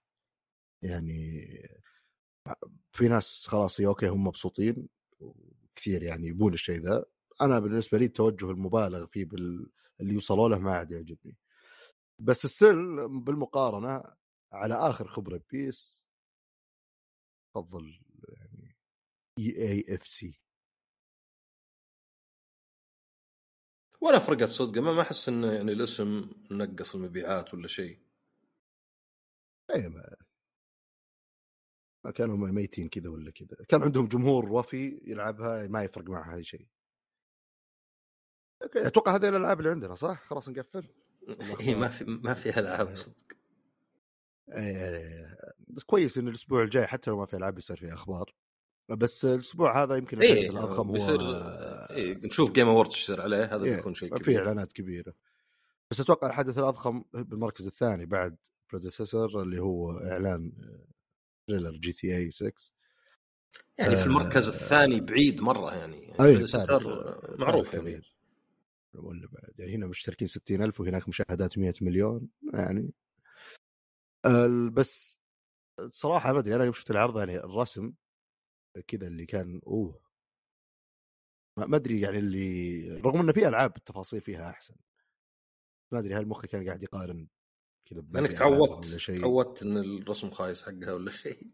[0.82, 1.48] يعني
[2.92, 4.88] في ناس خلاص okay هم مبسوطين
[5.20, 7.06] وكثير يعني يبون الشيء ذا.
[7.42, 9.70] أنا بالنسبة لي التوجه المبالغ فيه بال...
[10.02, 11.38] اللي وصلوا له ما عاد يعجبني.
[12.20, 14.04] بس السل بالمقارنة
[14.52, 16.10] على آخر خبرة PES
[17.56, 18.76] افضل يعني
[19.40, 20.40] EA FC
[24.02, 28.00] ولا فرقت صدق ما أحس انه يعني الاسم نقص المبيعات ولا شيء.
[29.76, 30.16] اي ما
[32.06, 33.66] ما كانوا ميتين كذا ولا كذا.
[33.70, 36.68] كان عندهم جمهور وفي يلعبها ما يفرق معها أي شيء.
[38.62, 40.88] أتوقع هذه الألعاب اللي عندنا صح؟ خلاص نقفل.
[41.62, 43.39] اي ما في ما في ألعاب صدق.
[44.52, 45.36] إيه
[45.68, 48.34] بس كويس ان الأسبوع الجاي حتى لو ما في ألعاب يصير في أخبار.
[48.90, 51.20] بس الأسبوع هذا يمكن إيه الأضخم هو بيصير
[51.92, 54.40] إيه نشوف Game Awards يصير عليه هذا إيه بيكون شيء في كبير.
[54.40, 55.14] إعلانات كبيرة.
[55.92, 58.36] بس أتوقع الحدث الأضخم بالمركز الثاني بعد
[58.72, 60.52] Predecessor اللي هو إعلان
[61.48, 62.52] trailer GTA 6
[63.78, 68.02] يعني في المركز آه، الثاني بعيد مرة يعني, يعني Predecessor فارق- معروف يعني.
[68.94, 72.92] ولا بعد يعني هنا مشتركين 60000 وهناك مشاهدات 100 مليون يعني
[74.74, 75.20] بس
[75.88, 77.94] صراحة ما أدري أنا يوم شفت العرض يعني الرسم
[78.88, 80.02] كذا اللي كان أوه!
[81.58, 84.76] ما أدري يعني اللي رغم إنه في ألعاب التفاصيل فيها أحسن.
[85.92, 87.28] ما أدري هل مخي كان قاعد يقارن
[87.86, 91.48] كذا لأنك تعودت تعودت إن الرسم خايس حقها ولا شيء.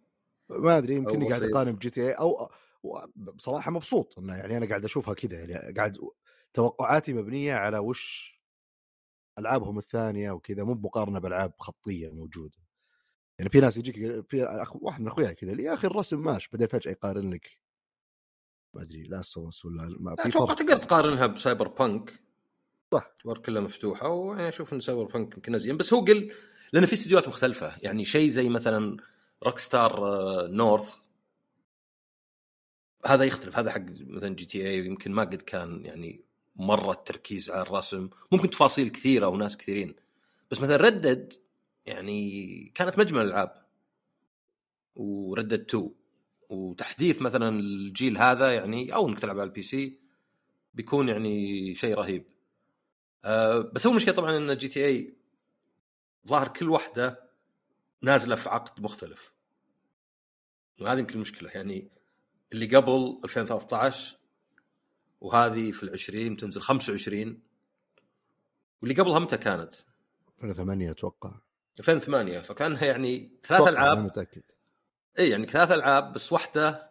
[0.49, 1.43] ما أدري يمكن قاعد.
[1.43, 2.49] أقارن بجي تي اي أو
[3.15, 5.97] بصراحة مبسوط إنه يعني أنا قاعد أشوفها كذا يعني قاعد
[6.53, 8.34] توقعاتي مبنية على وش
[9.39, 12.57] ألعابهم الثانية وكذا مو بمقارنة بألعاب خطية موجودة.
[13.39, 14.65] يعني في ناس يجيك في.
[14.73, 17.59] واحد من أخوياي كذا يا أخي الرسم ماشي بعدين فجأة يقارن لك
[18.73, 22.13] ما أدري Last of Us ولا ما في أتوقع تقدر تقارنها ب Cyberpunk.
[22.93, 23.11] صح.
[23.15, 25.77] الأدوار كلها مفتوحة ويعني أشوف إن Cyberpunk يمكن أزين.
[25.77, 26.31] بس هو قل
[26.73, 27.77] لأن في استديوهات مختلفة.
[27.81, 28.97] يعني شيء زي مثلا
[29.43, 30.01] Rockstar
[30.47, 30.99] North.
[33.05, 33.57] هذا يختلف.
[33.57, 36.24] هذا حق مثلا GTA ويمكن ما قد كان يعني
[36.55, 38.09] مره التركيز على الرسم.
[38.31, 39.95] ممكن تفاصيل كثيرة وناس كثيرين.
[40.51, 41.33] بس مثلا Red Dead
[41.85, 43.65] يعني كانت مجمل الألعاب.
[44.95, 45.91] و Red Dead 2
[46.49, 49.99] وتحديث مثلا الجيل هذا يعني أو إنك تلعب على ال PC
[50.73, 52.25] بيكون يعني شيء رهيب.
[53.25, 55.13] أه بس هو المشكلة طبعا إن GTA
[56.27, 57.29] ظاهر كل واحدة
[58.01, 59.33] نازلة في عقد مختلف.
[60.81, 61.49] وهذه يمكن المشكلة.
[61.49, 61.89] يعني
[62.53, 64.17] اللي قبل 2013
[65.21, 67.39] وهذه في العشرين تنزل 25
[68.81, 69.73] واللي قبلها متى كانت؟
[70.43, 71.31] 2008 أتوقع.
[71.79, 73.97] 2008 فكانها يعني ثلاث ألعاب.
[73.97, 74.41] ما متأكد.
[75.19, 76.89] اي يعني ثلاث ألعاب بس واحدة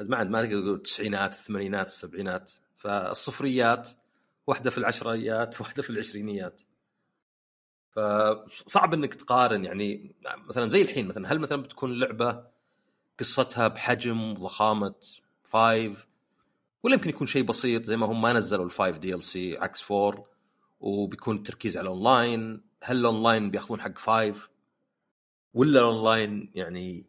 [0.00, 3.88] ما عاد ما تقدر تقول التسعينات الثمانينات السبعينات فالصفريات
[4.46, 6.60] واحدة في العشريات واحدة في العشرينيات.
[7.90, 10.14] فصعب إنك تقارن يعني
[10.48, 12.44] مثلا زي الحين مثلا هل مثلا بتكون اللعبه
[13.20, 14.94] قصتها بحجم ضخامة
[15.42, 16.06] Five
[16.82, 20.28] ولا يمكن يكون شيء بسيط زي ما هم ما نزلوا ال Five DLC عكس Four
[20.80, 24.48] وبيكون التركيز على الاونلاين هل الاونلاين بياخذون حق Five
[25.54, 27.06] ولا الاونلاين يعني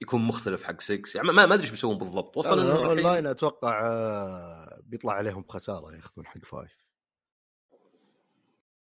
[0.00, 2.36] يكون مختلف حق 6 يعني ما ما أدري إيش بيسوون بالضبط.
[2.36, 6.76] وصل انه الحين- اونلاين أتوقع آه، بيطلع عليهم بخساره ياخذون حق Five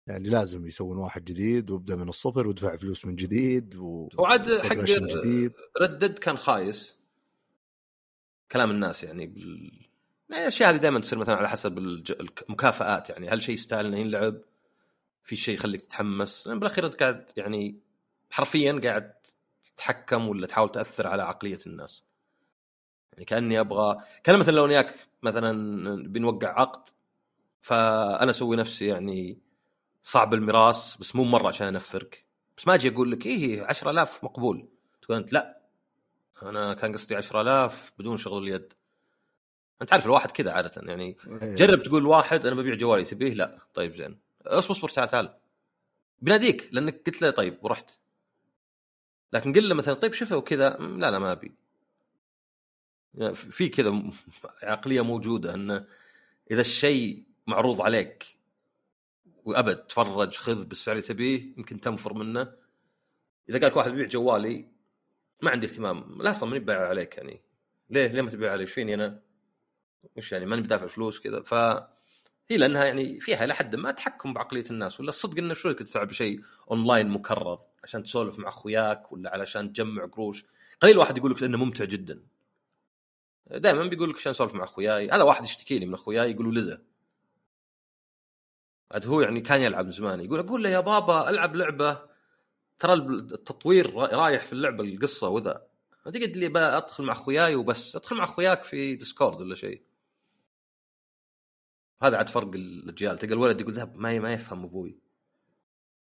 [0.07, 4.77] يعني لازم يسوون واحد جديد وابدا من الصفر وادفع فلوس من جديد و وعاد حق
[4.77, 5.53] جديد.
[5.83, 6.97] Red Dead كان خايس.
[8.53, 9.88] كلام الناس يعني بال...
[10.31, 11.79] يعني الأشياء هذه دائما تصير مثلا على حسب.
[11.79, 14.41] المكافآت يعني هل شيء يستاهل إنه ينلعب؟
[15.25, 17.81] في شيء يخليك تتحمس؟ يعني بالأخير أنت قاعد يعني
[18.31, 19.13] حرفيا قاعد
[19.65, 22.05] تتحكم ولا تحاول تأثر على عقلية الناس.
[23.13, 26.89] يعني كأني أبغى كأن مثلا لو أنا وياك مثلا بنوقع عقد
[27.63, 29.39] فأنا أسوي نفسي يعني
[30.03, 32.25] صعب المراس بس مو مرة عشان أنفرك.
[32.57, 34.69] بس ما أجي أقول لك إيه 10000 مقبول.
[35.03, 35.61] تقول أنت لا
[36.43, 38.73] أنا كان قصدي 10000 بدون شغل اليد.
[39.83, 41.57] أنت عارف الواحد كذا عادة يعني إيه.
[41.57, 43.59] جرب تقول واحد أنا ببيع جوالي تبيه؟ لا.
[43.75, 44.19] طيب زين.
[44.47, 45.35] اصبر اصبر تعال تعال.
[46.23, 47.91] بناديك لأنك قلت له طيب ورحت.
[49.33, 51.55] لكن قل له مثلا طيب شفه وكذا "م، لا لا ما أبي.
[53.15, 54.03] يعني في كذا
[54.63, 55.85] عقلية موجودة إنه
[56.51, 58.27] إذا الشيء معروض عليك
[59.45, 62.53] وأبد تفرج خذ بالسعر اللي تبيه يمكن تنفر منه.
[63.49, 64.69] إذا قالك واحد بيبيع جوالي
[65.43, 66.23] ما عندي اهتمام.
[66.23, 67.41] لا أصلا ماني بايع عليك يعني.
[67.91, 69.21] ليه؟ ليه ما تبيع علي؟ إيش فيني أنا؟
[70.17, 71.43] وش يعني ماني بدافع فلوس كذا.
[71.43, 71.55] ف
[72.51, 76.11] هي لأنها يعني فيها إلى حد ما تحكم بعقلية الناس ولا الصدق إنه شو تلعب
[76.11, 80.45] شيء اونلاين مكرر عشان تسولف مع أخوياك ولا علشان تجمع قروش؟
[80.81, 82.23] قليل واحد يقول لك لأنه ممتع جدا.
[83.47, 85.11] دائما بيقول لك عشان أسولف مع أخوياي.
[85.11, 86.83] هذا واحد يشتكي لي من أخوياي يقول ولده
[88.93, 92.09] عاد هو يعني كان يلعب من زمان يقول أقول له يا بابا ألعب لعبة.
[92.79, 95.67] ترى التطوير را- رايح في اللعبة القصة وذا.
[96.05, 99.88] تقعد لي أدخل مع أخوياي وبس أدخل مع أخوياك في Discord ولا شيء.
[102.03, 104.99] هذا عاد فرق الاجيال تلقى الولد يقول ذهب ما ما يفهم أبوي.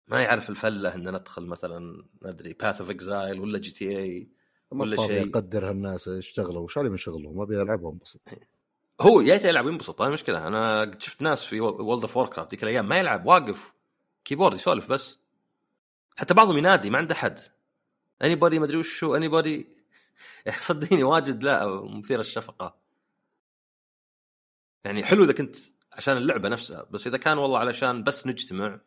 [0.09, 4.29] ما يعرف الفلة ان ندخل مثلا ما أدري Path of Exile ولا GTA
[4.73, 5.31] ما ولا شيء.
[5.31, 6.63] أقدر هالناس يشتغلوا.
[6.63, 8.21] وش علي من شغلهم أبي العب وانبسط
[9.01, 12.63] هو يا يلعب ينبسط هذه المشكلة أنا قد شفت ناس في World of Warcraft ذيك
[12.63, 13.73] الأيام ما يلعب واقف.
[14.25, 15.19] keyboard يسولف بس.
[16.17, 17.39] حتى بعضهم ينادي ما عنده احد
[18.23, 19.69] anybody ما أدري وشو anybody
[20.61, 22.77] صدقيني واجد لا مثير الشفقة.
[24.85, 25.57] يعني حلو إذا كنت
[25.97, 26.87] عشان اللعبة نفسها.
[26.91, 28.81] بس إذا كان والله علشان بس نجتمع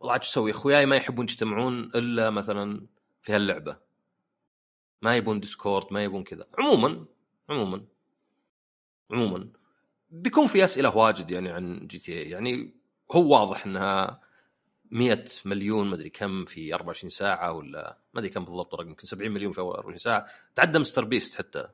[0.00, 2.86] والله عاد شو أسوي؟ أخوياي ما يحبون يجتمعون إلا مثلا
[3.22, 3.76] في هاللعبة.
[5.02, 6.46] ما يبون Discord ما يبون كذا.
[6.58, 7.06] عموما
[7.48, 7.84] عموما
[9.10, 9.48] عموما.
[10.10, 12.74] بيكون في أسئلة واجد يعني عن GTA يعني
[13.12, 14.20] هو واضح إنها
[14.90, 19.30] 100 مليون مدري كم في 24 ساعة ولا ما أدري كم بالضبط الرقم يمكن 70
[19.30, 20.26] مليون في 24 ساعة.
[20.54, 21.68] تعدى مستر بيست حتى.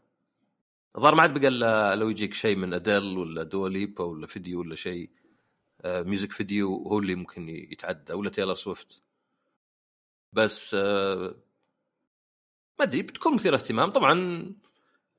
[0.98, 4.60] الظاهر ما عاد بقى إلا لو يجيك شيء من اديل ولا دوا ليبا ولا فيديو
[4.60, 5.10] ولا شيء.
[5.82, 9.02] آه، music video هو اللي ممكن يتعدى ولا تايلور سويفت
[10.32, 11.34] بس آه،
[12.78, 13.90] ما أدري بتكون مثير اهتمام.
[13.90, 14.14] طبعا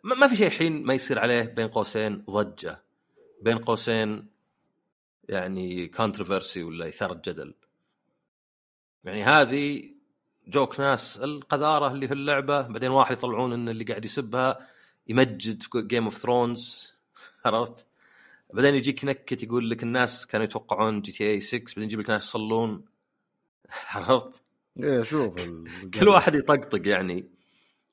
[0.03, 2.83] ما ما في شيء الحين ما يصير عليه بين قوسين ضجة.
[3.41, 4.27] بين قوسين
[5.29, 7.53] يعني controversy ولا إثارة جدل.
[9.03, 9.89] يعني هذه
[10.47, 14.67] joke ناس القذارة اللي في اللعبة بعدين واحد يطلعون إن اللي قاعد يسبها
[15.09, 16.93] يمجد في Game of Thrones
[17.45, 17.87] عرفت؟
[18.53, 22.85] بعدين يجيك نكت يقول لك الناس كانوا يتوقعون GTA 6 بعدين يجيب لك ناس يصلون.
[23.93, 24.43] عرفت؟
[24.83, 25.35] إيه شوف
[25.99, 27.29] كل واحد يطقطق يعني.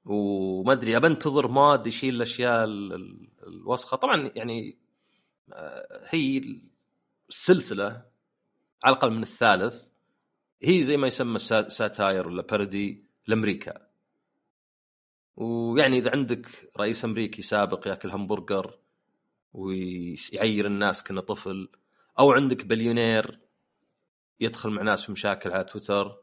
[0.04, 3.96] وما أدري أبى أنتظر mod يشيل الأشياء ال- ال- الوسخة.
[3.96, 4.76] طبعا يعني
[5.52, 6.42] آه، هي
[7.30, 7.84] السلسلة
[8.84, 9.82] على الأقل من الثالث.
[10.62, 13.85] هي زي ما يسمى سا- satire ولا parody لأمريكا.
[15.36, 18.78] ويعني إذا عندك رئيس أمريكي سابق ياكل همبرجر
[19.52, 21.68] ويعير الناس كأنه طفل
[22.18, 23.40] أو عندك بليونير
[24.40, 26.16] يدخل مع ناس في مشاكل على تويتر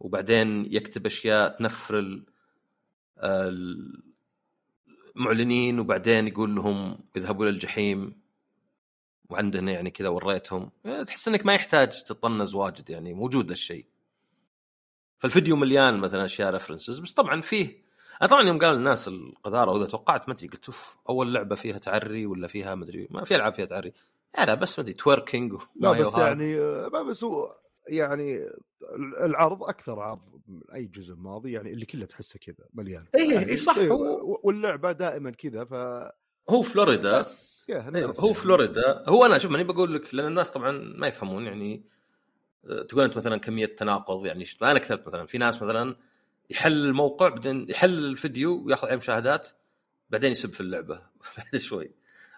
[0.00, 2.24] وبعدين يكتب أشياء تنفر ال-
[5.16, 8.20] المعلنين وبعدين يقول لهم اذهبوا إلى الجحيم
[9.30, 10.70] وعندنا يعني كذا وريتهم.
[11.06, 13.86] تحس إنك ما يحتاج تطنز واجد يعني موجود الشيء
[15.18, 17.82] فالفيديو مليان مثلا أشياء references بس طبعا فيه
[18.26, 22.26] طبعا يوم قال الناس القذارة وإذا توقعت ما أدري قلت أوف أول لعبة فيها تعري
[22.26, 23.92] ولا فيها ما أدري ما في ألعاب فيها تعري.
[24.38, 27.56] لا لا بس ما أدري twerking لا بس يعني آه، ما بس هو
[27.88, 28.40] يعني
[29.24, 33.04] العرض أكثر عرض من أي جزء ماضي يعني اللي كله تحسه كذا مليان.
[33.14, 35.74] إيه، يعني إيه، صح، إيه، هو- واللعبة دائما كذا ف
[36.50, 37.10] هو فلوريدا.
[37.10, 38.34] الناس هو يعني.
[38.34, 39.04] فلوريدا.
[39.08, 41.84] هو أنا شوف ماني بقول لك لأن الناس طبعا ما يفهمون يعني
[42.64, 45.96] أه، تقول أنت مثلا كمية تناقض يعني أنا كتبت مثلا في ناس مثلا
[46.50, 49.48] يحل الموقع بعدين يحل الفيديو وياخذ عليه مشاهدات
[50.10, 51.02] بعدين يسب في اللعبة.
[51.36, 51.90] بعد شوي.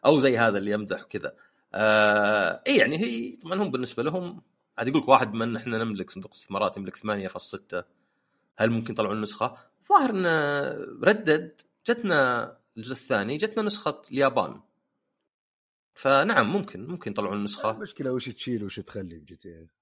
[0.07, 1.37] أو زي هذا اللي يمدح وكذا.
[1.75, 4.43] آه إي يعني هي طبعا هم بالنسبة لهم
[4.79, 7.85] عاد يقول لك واحد من إحنا نملك صندوق استثمارات يملك 8.6
[8.57, 9.57] هل ممكن يطلعون نسخة؟
[9.89, 10.27] ظاهر إن
[11.03, 14.61] ردد جتنا الجزء الثاني جتنا نسخة اليابان.
[15.95, 17.71] فنعم ممكن ممكن يطلعون نسخة.
[17.71, 19.82] المشكلة وش تشيل وش تخلي بجي تي إيه.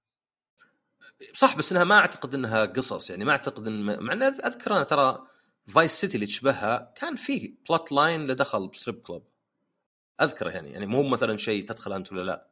[1.33, 3.09] صح بس إنها ما أعتقد إنها قصص.
[3.09, 5.27] يعني ما أعتقد إن مع إن أذكر أنا ترى
[5.67, 9.27] Vice City اللي تشبهها كان في plot line له دخل ب strip club
[10.21, 10.71] أذكره يعني.
[10.71, 12.47] يعني مو مثلا شيء تدخل أنت ولا لا.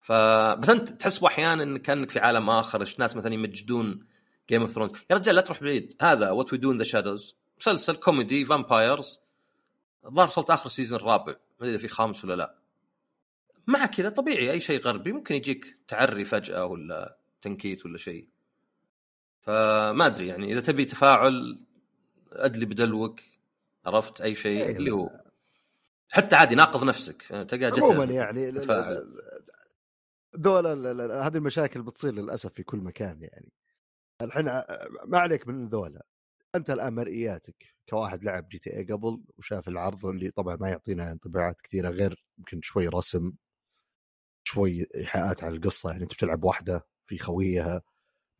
[0.00, 0.12] ف
[0.58, 4.06] بس أنت تحس أحيانا إن كأنك في عالم آخر ناس مثلا يمجدون
[4.48, 5.94] Game of Thrones يا رجال لا تروح بعيد.
[6.00, 9.20] هذا What We Do in the Shadows مسلسل كوميدي vampires
[10.06, 11.32] الظاهر وصلت آخر season الرابع.
[11.60, 12.62] ما أدري في خامس ولا لا.
[13.66, 18.28] مع كذا طبيعي أي شيء غربي ممكن يجيك تعري فجأة ولا تنكيت ولا شيء
[19.40, 21.60] فما أدري يعني إذا تبي تفاعل
[22.32, 23.20] أدلي بدلوك
[23.86, 24.90] عرفت أي شيء إيه، اللي.
[24.90, 25.10] هو
[26.10, 28.92] حتى عادي ناقض نفسك تلقى جت عموما يعني ال- ال- تفاعل.
[28.92, 29.22] ال-
[30.40, 33.52] ذول ال- ال- ال- هذه المشاكل بتصير للأسف في كل مكان يعني
[34.22, 34.44] الحين
[35.06, 36.06] ما عليك من ذولا
[36.54, 41.88] أنت الآن مرئياتك كواحد لعب GTA قبل وشاف العرض اللي طبعا ما يعطينا انطباعات كثيرة
[41.90, 43.32] غير يمكن شوي رسم
[44.44, 47.82] شوي إيحاءات على القصة يعني أنت بتلعب واحدة في خويها.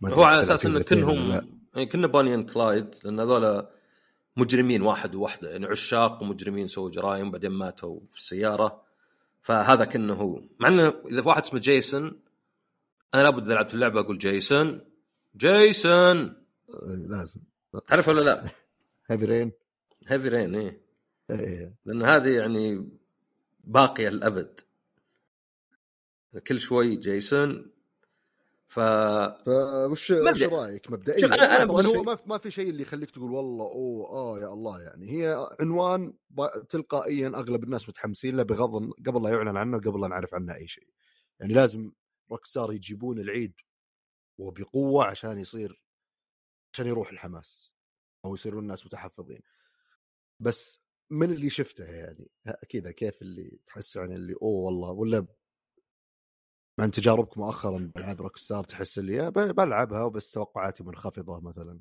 [0.04, 1.30] هو على أساس إن كلهم.
[1.74, 3.66] يعني كنا Bonnie and Clyde لأن هذول
[4.36, 8.82] مجرمين واحد وواحدة يعني عشاق ومجرمين سووا جرائم بعدين ماتوا في السيارة.
[9.42, 10.42] فهذا كأنه هو.
[10.60, 12.20] مع إنه إذا في واحد اسمه جيسون
[13.14, 14.80] أنا لابد إذا لعبت اللعبة أقول جيسون.
[15.36, 16.18] جيسون!
[16.18, 17.40] آه، لازم.
[17.86, 18.48] تعرف ولا لا؟
[19.10, 19.52] Heavy Rain
[20.06, 20.82] Heavy Rain إيه
[21.30, 21.76] إيه.
[21.84, 22.88] لأن هذه يعني
[23.64, 24.60] باقية للأبد.
[26.46, 27.71] كل شوي جيسون
[28.72, 28.78] ف
[29.90, 30.46] وش أدري.
[30.46, 33.64] رأيك مبدئيا؟ شوف، أنا- أنا طبعا هو ما ما في شيء اللي يخليك تقول والله
[33.64, 35.12] أوه آه يا الله يعني.
[35.12, 36.14] هي عنوان
[36.68, 40.68] تلقائيا أغلب الناس متحمسين له بغض قبل لا يعلن عنه قبل لا نعرف عنه أي
[40.68, 40.88] شيء.
[41.40, 41.92] يعني لازم
[42.30, 43.54] روك ستار يجيبون العيد
[44.38, 45.82] وبقوة عشان يصير
[46.74, 47.72] عشان يروح الحماس
[48.24, 49.40] أو يصيرون الناس متحفظين.
[50.40, 50.80] بس
[51.10, 52.30] من اللي شفته يعني
[52.68, 55.26] كذا كيف اللي تحس عن اللي أوه والله ولا
[56.78, 61.80] عن تجاربك مؤخرا بألعاب Rockstar تحس اللي بلعبها وبس توقعاتي منخفضة مثلا.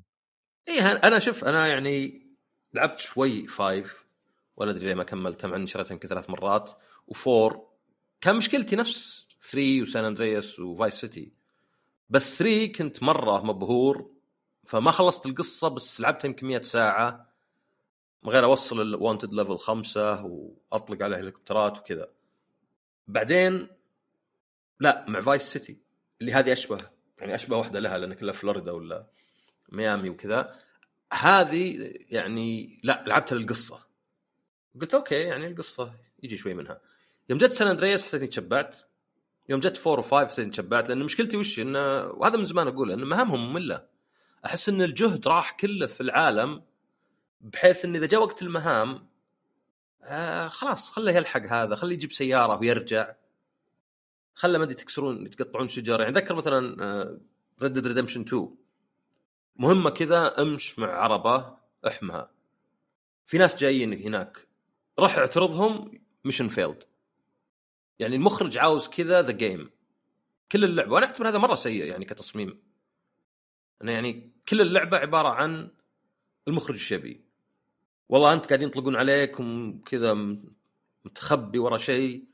[0.68, 2.26] إيه أنا شوف أنا يعني
[2.74, 4.06] لعبت شوي five
[4.56, 6.70] ولا أدري ليه ما كملتها مع إني شريتها يمكن ثلاث مرات
[7.06, 7.68] و four
[8.20, 11.32] كان مشكلتي نفس 3 و San Andreas و Vice City
[12.10, 14.10] بس 3 كنت مرة مبهور
[14.66, 17.32] فما خلصت القصة بس لعبتها يمكن 100 ساعة
[18.22, 22.08] من غير أوصل ال wanted level خمسة وأطلق على هليكوبترات وكذا.
[23.08, 23.68] بعدين
[24.80, 25.78] لا مع Vice City
[26.20, 26.78] اللي هذه أشبه
[27.18, 29.06] يعني أشبه واحدة لها لأن كلها فلوريدا ولا
[29.68, 30.56] ميامي وكذا.
[31.12, 33.86] هذه يعني لا لعبتها للقصة.
[34.80, 36.80] قلت okay يعني القصة يجي شوي منها.
[37.28, 38.76] يوم جت San Andreas حسيت اني تشبعت.
[39.48, 42.90] يوم جت 4 و5 حسيت اني تشبعت لأن مشكلتي وش؟ انه وهذا من زمان أقول
[42.92, 43.86] إن مهامهم مملة.
[44.44, 46.62] أحس إن الجهد راح كله في العالم
[47.40, 49.08] بحيث إن إذا جاء وقت المهام
[50.02, 53.12] آه خلاص خله يلحق هذا خليه يجيب سيارة ويرجع.
[54.34, 57.20] خله ما أدري تكسرون تقطعون شجر يعني ذكر مثلا
[57.62, 58.56] Red Dead Redemption 2
[59.56, 62.30] مهمة كذا أمش مع عربة أحمها.
[63.26, 64.48] في ناس جايين هناك.
[64.98, 66.84] روح اعترضهم mission failed
[67.98, 69.70] يعني المخرج عاوز كذا the game
[70.52, 72.62] كل اللعبة وأنا أعتبر هذا مرة سيء يعني كتصميم.
[73.82, 75.70] أنا يعني كل اللعبة عبارة عن
[76.48, 77.24] المخرج إيش يبي
[78.08, 80.14] والله أنت قاعدين يطلقون عليك وكذا
[81.04, 82.31] متخبي ورا شيء.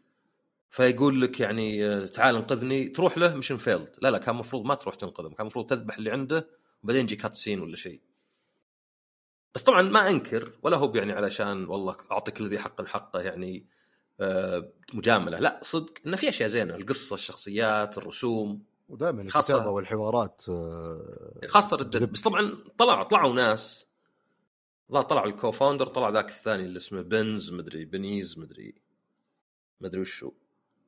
[0.70, 2.88] فيقول لك يعني آه، تعال انقذني.
[2.88, 3.96] تروح له mission failed.
[4.02, 5.28] لا لا كان المفروض ما تروح تنقذه.
[5.28, 6.48] كان المفروض تذبح اللي عنده
[6.82, 8.00] وبعدين يجي cutscene ولا شيء.
[9.54, 13.66] بس طبعا ما أنكر ولا هو يعني علشان والله اعطي كل ذي حق حقه يعني
[14.20, 15.38] آه، مجاملة.
[15.38, 16.74] لا صدق انه في أشياء زينة.
[16.74, 18.62] القصة الشخصيات الرسوم.
[18.88, 22.12] ودائما خاصة- الكتابه والحوارات آه، خاصة ردد.
[22.12, 23.86] بس طبعا طلع طلعوا ناس.
[24.90, 28.74] لا طلع ال co-founder طلع ذاك الثاني اللي اسمه بنز مدري بنيز مدري
[29.80, 30.32] مدري وشو.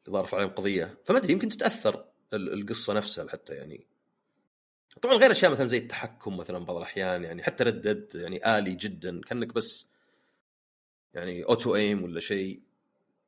[0.06, 0.98] اللي ظهر عليهم قضية.
[1.04, 3.86] فما أدري يمكن تتأثر ال- القصة نفسها حتى يعني.
[5.02, 8.74] طبعا غير أشياء مثلا زي التحكم مثلا بعض الأحيان يعني حتى Red Dead يعني آلي
[8.74, 9.86] جدا كأنك بس
[11.14, 12.60] يعني auto aim ولا شيء.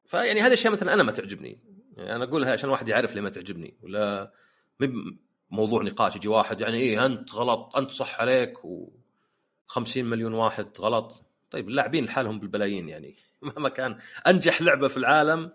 [0.05, 1.59] فيعني هذه اشياء مثلا أنا ما تعجبني.
[1.97, 3.75] يعني أنا أقولها عشان الواحد يعرف ليه ما تعجبني.
[3.83, 4.33] ولا
[5.51, 8.93] موضوع نقاش يجي واحد يعني إيه أنت غلط أنت صح عليك و
[9.67, 11.25] 50 مليون واحد غلط.
[11.51, 13.15] طيب اللاعبين لحالهم بالبلايين يعني.
[13.43, 15.53] مهما كان أنجح لعبة في العالم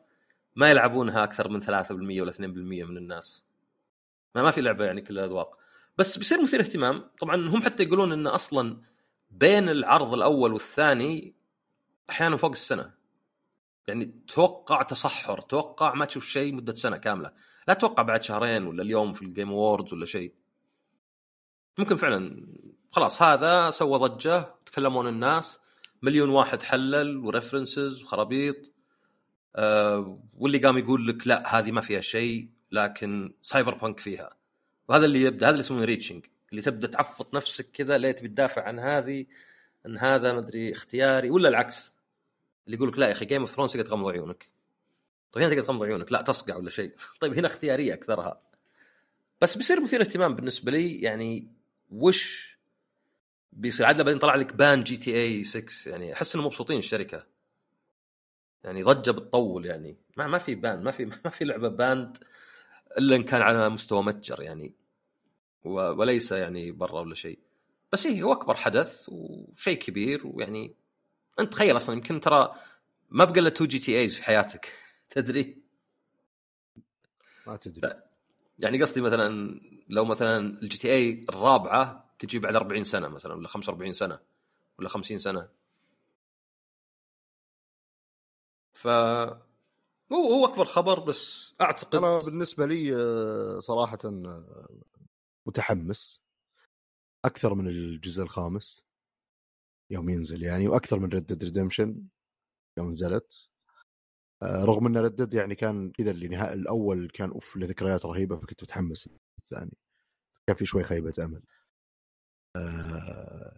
[0.58, 2.42] ما يلعبونها أكثر من 3% ولا 2%
[2.84, 3.44] من الناس.
[4.36, 5.58] ما ما في لعبة يعني كلها اذواق
[5.98, 7.10] بس بيصير مثير اهتمام.
[7.20, 8.82] طبعا هم حتى يقولون إن أصلا
[9.30, 11.36] بين العرض الأول والثاني
[12.10, 12.94] أحيانا فوق السنة.
[13.88, 17.32] يعني توقع تصحر توقع ما تشوف شيء مدة سنة كاملة.
[17.68, 20.34] لا توقع بعد شهرين ولا اليوم في ال Game Awards ولا شيء.
[21.78, 22.48] ممكن فعلا
[22.92, 25.60] خلاص هذا سوى ضجة تكلمون الناس
[26.02, 28.77] مليون واحد حلل و references وخرابيط.
[30.34, 34.38] واللي قام يقول لك لا هذه ما فيها شيء لكن Cyberpunk فيها.
[34.88, 38.64] وهذا اللي يبدأ هذا اللي يسمونه reaching اللي تبدأ تعفط نفسك كذا ليه تبي تدافع
[38.64, 39.26] عن هذه
[39.86, 41.94] ان هذا مدري اختياري ولا العكس.
[42.66, 44.50] اللي يقول لك لا يا أخي Game of Thrones تقدر تغمض عيونك.
[45.32, 46.96] طيب هنا تقدر تغمض عيونك لا تصقع ولا شيء.
[47.22, 48.42] طيب هنا اختيارية أكثرها.
[49.42, 51.48] بس بيصير مثير اهتمام بالنسبة لي يعني
[51.90, 52.58] وش
[53.52, 57.37] بيصير؟ عدله بعدين طلع لك ban GTA 6 يعني أحس انهم مبسوطين الشركة.
[58.68, 59.98] يعني ضجة بتطول يعني.
[60.18, 62.18] ما ما في ban ما في ما في لعبة banned
[62.98, 64.74] إلا إن كان على مستوى متجر يعني.
[65.64, 67.40] وليس يعني برا ولا شيء.
[67.94, 70.76] بس إيه هو أكبر حدث وشيء كبير ويعني
[71.40, 72.56] أنت تخيل أصلا يمكن ترى
[73.10, 74.74] ما بقى إلا 2 GTAs في حياتك.
[75.10, 75.58] تدري؟
[77.48, 77.94] ما تدري.
[78.60, 79.60] يعني قصدي مثلا
[79.90, 84.20] لو مثلا ال GTA الرابعة تجي بعد 40 سنة مثلا ولا 45 سنة
[84.80, 85.48] ولا 50 سنة.
[88.78, 88.88] ف
[90.12, 94.68] هو هو أكبر خبر بس أعتقد أنا بالنسبة لي آه، صراحة آه،
[95.46, 96.22] متحمس
[97.26, 98.86] أكثر من الجزء الخامس
[99.92, 102.08] يوم ينزل يعني وأكثر من Red Dead Redemption
[102.78, 103.50] يوم نزلت.
[104.44, 108.64] آه، رغم إن Red Dead يعني كان كذا اللي الأول كان أوف لذكريات رهيبة فكنت
[108.64, 109.78] متحمس الثاني.
[110.48, 111.42] كان في شوي خيبة أمل.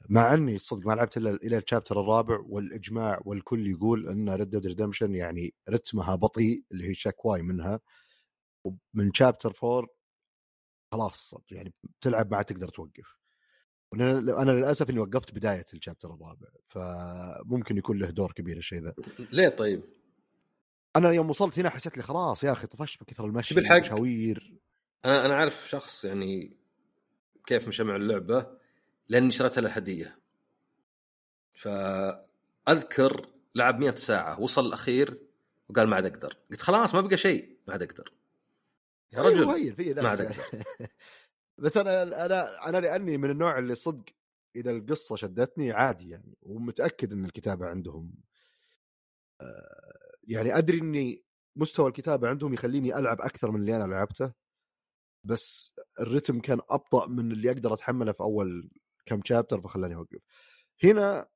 [0.10, 4.46] مع أني صدق ما لعبت إلا إلى ال chapter الرابع والإجماع والكل يقول أن Red
[4.46, 7.80] Dead Redemption يعني رتمها بطيء اللي هي شكواي منها
[8.66, 9.88] ومن chapter 4
[10.91, 13.20] خلاص يعني تلعب ما تقدر توقف.
[13.93, 18.93] أنا للأسف إني وقفت بداية ال chapter الرابع فممكن يكون له دور كبير الشيء ذا.
[19.32, 19.84] ليه طيب؟
[20.95, 23.76] أنا يوم وصلت هنا حسيت لي خلاص يا أخي طفشت من كثر المشي بالحق
[25.06, 26.58] أنا أنا عارف شخص يعني
[27.45, 28.59] كيف مشى مع اللعبة.
[29.10, 30.20] لاني شريتها له هدية.
[31.53, 35.22] فأذكر لعب 100 ساعة وصل الأخير
[35.70, 36.38] وقال ما عاد أقدر.
[36.51, 38.14] قلت خلاص ما بقى شيء ما عاد أقدر.
[39.14, 40.64] يا رجل أيوة ما عاد أقدر.
[41.57, 44.05] بس أنا أنا أنا لأني من النوع اللي صدق
[44.55, 48.14] إذا القصة شدتني عادي يعني ومتأكد إن الكتابة عندهم
[49.41, 51.24] آه، يعني أدري إني
[51.55, 54.34] مستوى الكتابة عندهم يخليني ألعب أكثر من اللي أنا لعبته
[55.24, 58.72] بس الرتم كان أبطأ من اللي أقدر أتحمله في أول
[59.10, 60.20] كم شابتر فخلاني أوقف.
[60.84, 61.28] هنا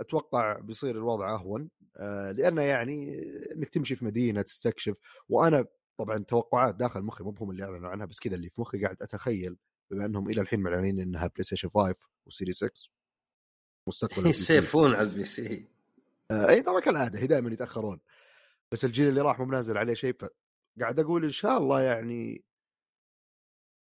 [0.00, 4.96] أتوقع بيصير الوضع أهون آه لأنه يعني إنك تمشي في مدينة تستكشف
[5.28, 5.66] وأنا
[5.98, 9.02] طبعا توقعات داخل مخي مو بهم اللي أعلنوا عنها بس كذا اللي في مخي قاعد
[9.02, 9.56] أتخيل
[9.90, 11.94] بما إنهم إلى الحين معلنين إنها PlayStation 5
[12.26, 12.70] و Series X
[13.88, 15.66] مستقبل يسيفون على ال PC.
[16.30, 18.00] آه إي طبعا كالعادة هي دائما يتأخرون.
[18.72, 22.44] بس الجيل اللي راح مو منازل عليه شيء فقاعد أقول إن شاء الله يعني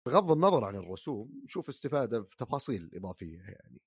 [0.10, 3.82] بغض النظر عن الرسوم نشوف استفادة في تفاصيل إضافية يعني.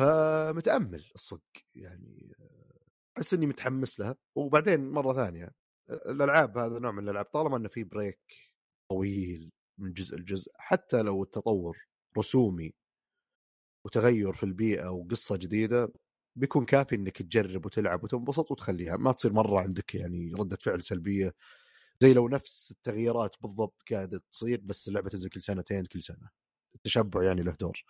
[0.00, 1.42] فمتأمل الصدق
[1.74, 2.36] يعني
[3.18, 4.16] أحس إني متحمس لها.
[4.34, 5.50] وبعدين مرة ثانية
[5.90, 8.20] الألعاب هذا نوع من الألعاب طالما إنه في بريك
[8.90, 11.78] طويل من جزء لجزء حتى لو التطور
[12.18, 12.74] رسومي
[13.86, 15.92] وتغير في البيئة وقصة جديدة
[16.36, 18.96] بيكون كافي إنك تجرب وتلعب وتنبسط وتخليها.
[18.96, 21.34] ما تصير مرة عندك يعني ردة فعل سلبية
[22.02, 26.30] زي لو نفس التغييرات بالضبط قاعدة تصير بس اللعبة تنزل كل سنتين كل سنة.
[26.74, 27.84] التشبع يعني له دور.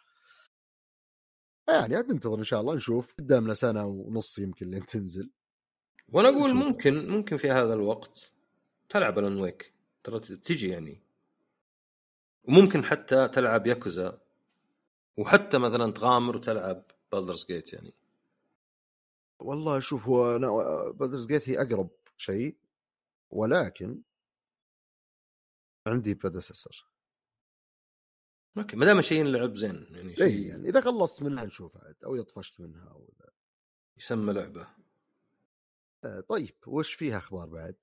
[1.68, 3.14] يعني عاد ننتظر إن شاء الله نشوف.
[3.18, 5.30] قدامنا سنة ونص يمكن لين تنزل.
[6.08, 8.32] وأنا أقول ممكن ممكن في هذا الوقت
[8.88, 11.02] تلعب Alan Wake ترى تجي يعني.
[12.44, 14.20] وممكن حتى تلعب ياكوزا
[15.16, 17.94] وحتى مثلا تغامر وتلعب Baldur's Gate يعني.
[19.40, 20.48] والله شوف هو أنا
[20.90, 22.56] Baldur's Gate هي أقرب شيء.
[23.30, 24.02] ولكن
[25.86, 26.90] عندي predecessor
[28.58, 31.96] okay ما دام الشيء لعب زين يعني شيء اي يعني إذا خلصت منها نشوف عاد
[32.04, 33.30] أو اذا طفشت منها أو إذا...
[33.98, 34.68] يسمى لعبة.
[36.04, 37.76] آه طيب وش فيها أخبار بعد؟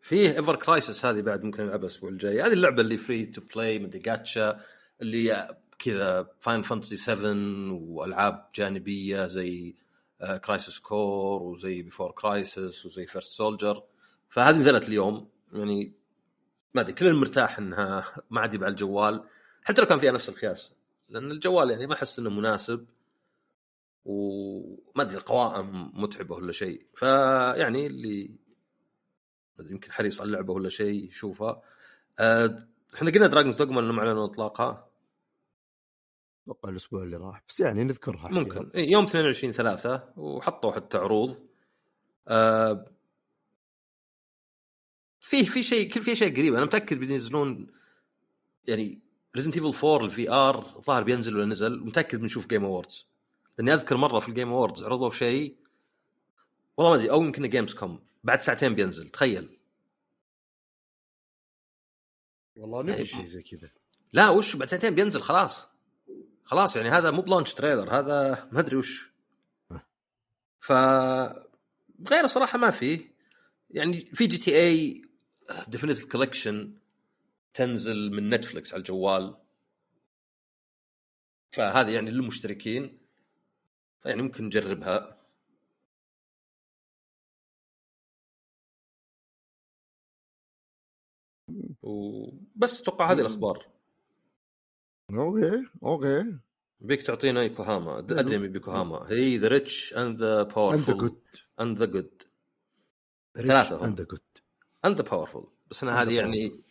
[0.00, 2.42] فيه Ever Crisis هذه بعد ممكن نلعبها الأسبوع الجاي.
[2.42, 4.60] هذه اللعبة اللي free to play مدري جاتشا
[5.02, 7.32] اللي كذا Final Fantasy 7
[7.72, 9.76] وألعاب جانبية زي
[10.44, 13.82] Crisis آه، Core وزي Before Crisis وزي First Soldier
[14.34, 15.28] فهذه نزلت اليوم.
[15.52, 15.92] يعني
[16.74, 19.24] ما أدري كلنا مرتاح إنها ما عاد على الجوال.
[19.62, 20.74] حتى لو كان فيها نفس القياس
[21.08, 22.86] لأن الجوال يعني ما أحس إنه مناسب
[24.04, 26.86] وما أدري القوائم متعبة ولا شيء.
[26.94, 28.36] فيعني اللي
[29.60, 31.62] يمكن حريص على اللعبة ولا شيء يشوفها.
[32.18, 34.88] أه إحنا قلنا دراجونز دوجما انهم اعلنوا اطلاقها
[36.42, 37.42] أتوقع الأسبوع اللي راح.
[37.48, 38.70] بس يعني نذكرها ممكن.
[38.74, 41.46] إيه يوم 22 3 وحطوا حتى عروض.
[42.28, 42.94] أه
[45.34, 46.54] في في شيء كل في شيء قريب.
[46.54, 47.66] أنا متأكد بينزلون
[48.66, 49.00] يعني
[49.36, 53.06] Resident Evil 4 ال VR الظاهر بينزل ولا نزل متأكد بنشوف Game Awards
[53.58, 55.56] لأني أذكر مرة في ال Game Awards عرضوا شيء
[56.76, 59.58] والله ما أدري أو يمكن Gamescom بعد ساعتين بينزل تخيل.
[62.56, 63.70] والله نبي يعني شيء زي كذا.
[64.12, 65.68] لا وش بعد ساعتين بينزل؟ خلاص.
[66.44, 69.10] خلاص يعني هذا مو ب launch trailer هذا ما أدري وش.
[70.60, 70.72] ف
[72.08, 73.00] غير صراحة ما في.
[73.70, 76.78] يعني في GTA Definitive Collection
[77.54, 79.36] تنزل من Netflix على الجوال.
[81.52, 82.98] فهذه يعني للمشتركين.
[84.04, 85.24] يعني ممكن نجربها.
[91.82, 93.66] وبس أتوقع هذه الأخبار.
[95.10, 96.38] okay okay.
[96.80, 101.22] بيك تعطينا يوكوهاما أدري من يوكوهاما هي the rich and the powerful and the good
[101.60, 102.22] and the good
[103.36, 103.84] ثلاثة.
[103.84, 104.33] and the good
[104.84, 106.64] and the powerful بس أنا هذه يعني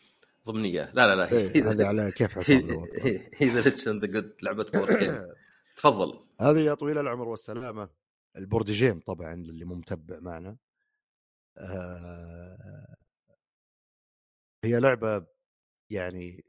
[0.45, 1.31] ضمنيه لا لا لا.
[1.31, 2.87] إيه، هذه على كيف حساب
[3.35, 5.27] هي the rich and the good لعبة board game
[5.77, 6.27] تفضل.
[6.41, 7.89] هذه يا طويل العمر والسلامة
[8.37, 10.57] ال board game طبعا اللي مو متبع معنا.
[11.57, 12.95] آه،
[14.65, 15.25] هي لعبة
[15.89, 16.45] يعني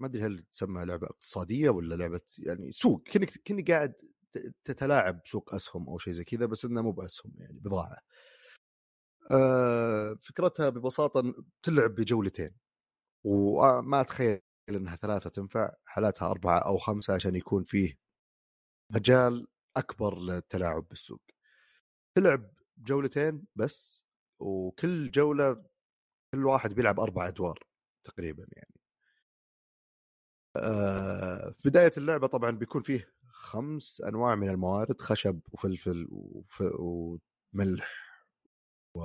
[0.00, 3.02] ما أدري هل تسمى لعبة اقتصادية ولا لعبة يعني سوق.
[3.08, 3.94] كنك كني قاعد
[4.64, 7.92] تتلاعب سوق أسهم أو شيء زي كذا بس انها مو بأسهم يعني بضاعة.
[7.92, 7.98] آه،
[10.22, 12.54] فكرتها ببساطة تلعب بجولتين
[13.24, 17.98] وما أتخيل إنها ثلاثة تنفع حالاتها أربعة أو خمسة عشان يكون فيه
[18.94, 21.22] مجال أكبر للتلاعب بالسوق.
[22.16, 24.04] تلعب جولتين بس
[24.40, 25.64] وكل جولة
[26.34, 27.58] كل واحد بيلعب أربع أدوار
[28.04, 28.74] تقريبا يعني.
[30.56, 36.62] آه، في بداية اللعبة طبعا بيكون فيه خمس أنواع من الموارد خشب وفلفل وف...
[36.62, 38.07] وملح
[38.98, 39.02] و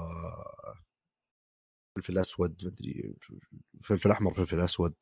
[1.96, 3.16] فلفل أسود مدري
[3.84, 4.96] فلفل أحمر فلفل أسود.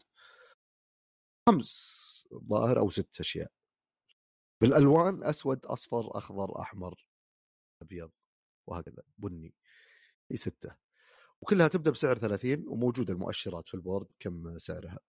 [1.49, 3.51] خمس ظاهر أو ست أشياء.
[4.61, 7.07] بالألوان أسود أصفر أخضر أحمر
[7.81, 8.11] أبيض
[8.67, 9.03] وهكذا.
[9.17, 9.53] بني.
[10.31, 10.75] هي ستة.
[11.41, 14.99] وكلها تبدأ بسعر 30 وموجودة المؤشرات في البورد كم سعرها.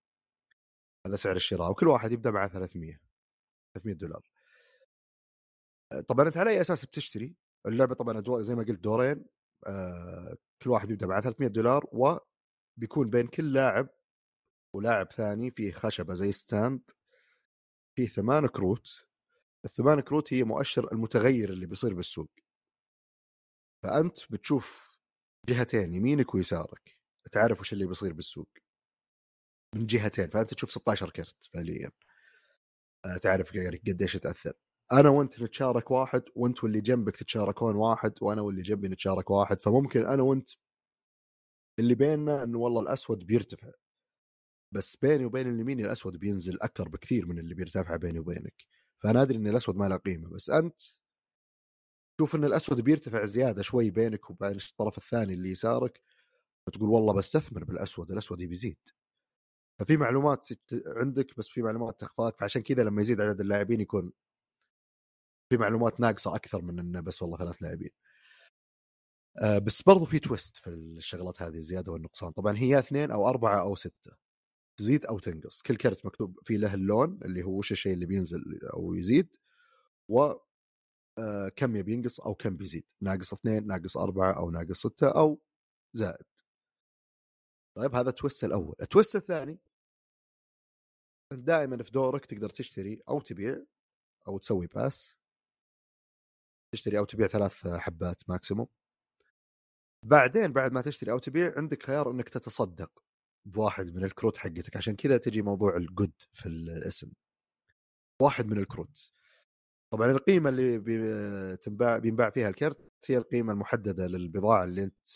[1.07, 1.71] هذا سعر الشراء.
[1.71, 3.01] وكل واحد يبدأ مع 300
[3.75, 4.31] 300 دولار.
[6.09, 7.35] طبعا أنت على أي أساس بتشتري.
[7.67, 9.25] اللعبة طبعا زي ما قلت دورين.
[10.63, 13.89] كل واحد يبدأ مع 300 دولار وبيكون بين كل لاعب
[14.75, 16.91] ولاعب ثاني فيه خشبة زي stand
[17.97, 19.07] فيه ثمان كروت.
[19.65, 22.31] الثمان كروت هي مؤشر المتغير اللي بيصير بالسوق.
[23.83, 24.99] فأنت بتشوف
[25.49, 26.99] جهتين يمينك ويسارك.
[27.33, 28.49] تعرف وش اللي بيصير بالسوق.
[29.75, 31.91] من جهتين فأنت تشوف 16 كرت فعليا.
[33.05, 33.53] آه، تعرف
[33.89, 34.53] قديش تأثر.
[34.93, 39.61] أنا وأنت نتشارك واحد وانت واللي جنبك تتشاركون واحد وأنا واللي جنبي نتشارك واحد.
[39.61, 40.49] فممكن أنا وأنت
[41.79, 43.71] اللي بيننا إنه والله الأسود بيرتفع
[44.73, 48.55] بس بيني وبين اليمين الأسود بينزل أكثر بكثير من اللي بيرتفع بيني وبينك.
[49.03, 50.81] فأنا أدري إن الأسود ما له قيمة بس أنت
[52.19, 56.01] تشوف إن الأسود بيرتفع زيادة شوي بينك وبين الطرف الثاني اللي يسارك
[56.67, 58.79] فتقول والله بستثمر بالأسود الأسود بيزيد
[59.81, 60.49] ففي معلومات
[60.87, 64.13] عندك بس في معلومات تخفاك فعشان كذا لما يزيد عدد اللاعبين يكون
[65.53, 67.91] في معلومات ناقصة أكثر من إنه بس والله ثلاث لاعبين.
[69.43, 72.33] آه بس برضو في تويست في الشغلات هذه الزياده والنقصان.
[72.33, 74.17] طبعا هي اثنين أو أربعة أو ستة.
[74.77, 75.63] تزيد أو تنقص.
[75.63, 79.37] كل كرت مكتوب فيه له اللون اللي هو وش الشيء اللي بينزل أو يزيد
[80.09, 80.33] و
[81.19, 82.85] آه، كم يبي ينقص أو كم بيزيد.
[83.03, 85.41] ناقص اثنين ناقص أربعة أو ناقص ستة أو
[85.95, 86.27] زائد.
[87.77, 88.75] طيب هذا ال twist الأول.
[88.83, 89.61] ال twist الثاني.
[91.33, 93.63] دائما في دورك تقدر تشتري أو تبيع
[94.29, 95.22] أو تسوي pass
[96.73, 98.67] تشتري أو تبيع ثلاث حبات maximum
[100.05, 102.91] بعدين بعد ما تشتري أو تبيع عندك خيار إنك تتصدق
[103.45, 104.77] بواحد من الكروت حقتك.
[104.77, 107.13] عشان كذا تجي موضوع الجود في الاسم.
[108.21, 109.13] واحد من الكروت.
[109.91, 115.07] طبعا القيمة اللي بتنباع بينباع فيها الكرت هي القيمة المحددة للبضاعة اللي أنت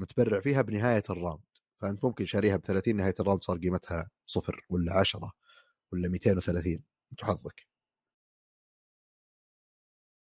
[0.00, 1.44] متبرع فيها بنهاية ال round
[1.80, 5.32] فأنت ممكن شاريها ب 30 نهاية ال round صار قيمتها صفر ولا 10
[5.92, 6.82] ولا 230
[7.12, 7.69] أنت حظك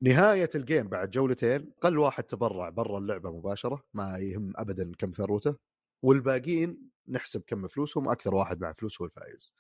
[0.02, 5.12] نهاية ال game بعد جولتين قل واحد تبرع برا اللعبة مباشرة ما يهم ابدا كم
[5.12, 5.56] ثروته
[6.04, 9.54] والباقيين نحسب كم فلوسهم أكثر واحد مع فلوس هو الفائز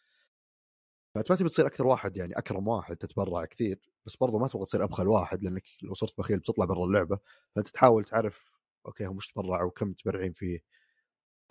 [1.15, 4.65] فأنت ما تبي تصير أكثر واحد يعني أكرم واحد تتبرع كثير بس برضه ما تبغى
[4.65, 7.19] تصير أبخل واحد لأنك لو صرت بخيل بتطلع برا اللعبة.
[7.55, 8.51] فأنت تحاول تعرف
[8.85, 10.59] okay هم وش تبرعوا وكم متبرعين فيه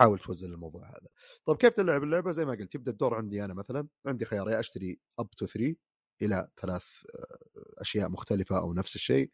[0.01, 1.07] حاول توزن الموضوع هذا.
[1.45, 4.59] طيب كيف تلعب اللعبة؟ زي ما قلت يبدأ الدور عندي أنا مثلا عندي خيار يا
[4.59, 5.75] أشتري up to 3
[6.21, 6.85] إلى ثلاث
[7.15, 9.31] آه، أشياء مختلفة أو نفس الشيء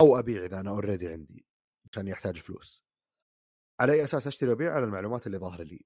[0.00, 1.46] أو أبيع إذا أنا already عندي
[1.92, 2.84] عشان يحتاج فلوس.
[3.80, 5.84] على أي أساس أشتري وأبيع؟ على المعلومات اللي ظاهرة لي.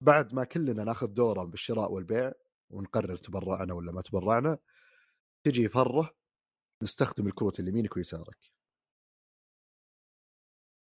[0.00, 2.32] بعد ما كلنا ناخذ دوره بالشراء والبيع
[2.70, 4.58] ونقرر تبرعنا ولا ما تبرعنا
[5.44, 6.16] تجي فترة
[6.82, 8.38] نستخدم الكروت اللي يمينك ويسارك.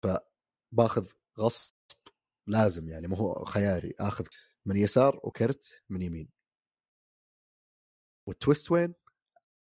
[0.03, 1.75] فباخذ غصب
[2.47, 4.25] لازم يعني ما هو خياري آخذ
[4.65, 6.36] من يسار وكرت من يمين.
[8.27, 8.93] وال twist وين؟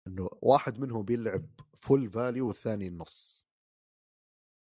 [0.06, 1.46] إنه واحد منهم بيلعب
[1.80, 3.44] full value والثاني النص.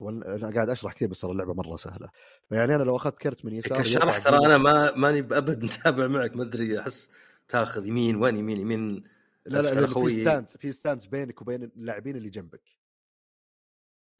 [0.03, 2.11] وأنا- أنا قاعد أشرح كثير بس ترى اللعبة مرة سهلة.
[2.49, 6.36] فيعني أنا لو أخذت كرت من يسار كشرح ترى أنا ما ماني بأبد متابع معك
[6.36, 7.11] ما أدري أحس
[7.49, 9.05] تاخذ يمين وين يمين يمين
[9.47, 12.62] لا لا لأنه في stand في stands بينك وبين اللاعبين اللي جنبك.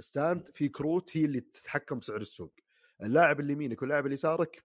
[0.01, 2.53] stand في كروت هي اللي تتحكم بسعر السوق.
[3.03, 4.65] اللاعب اللي يمينك واللاعب اللي يسارك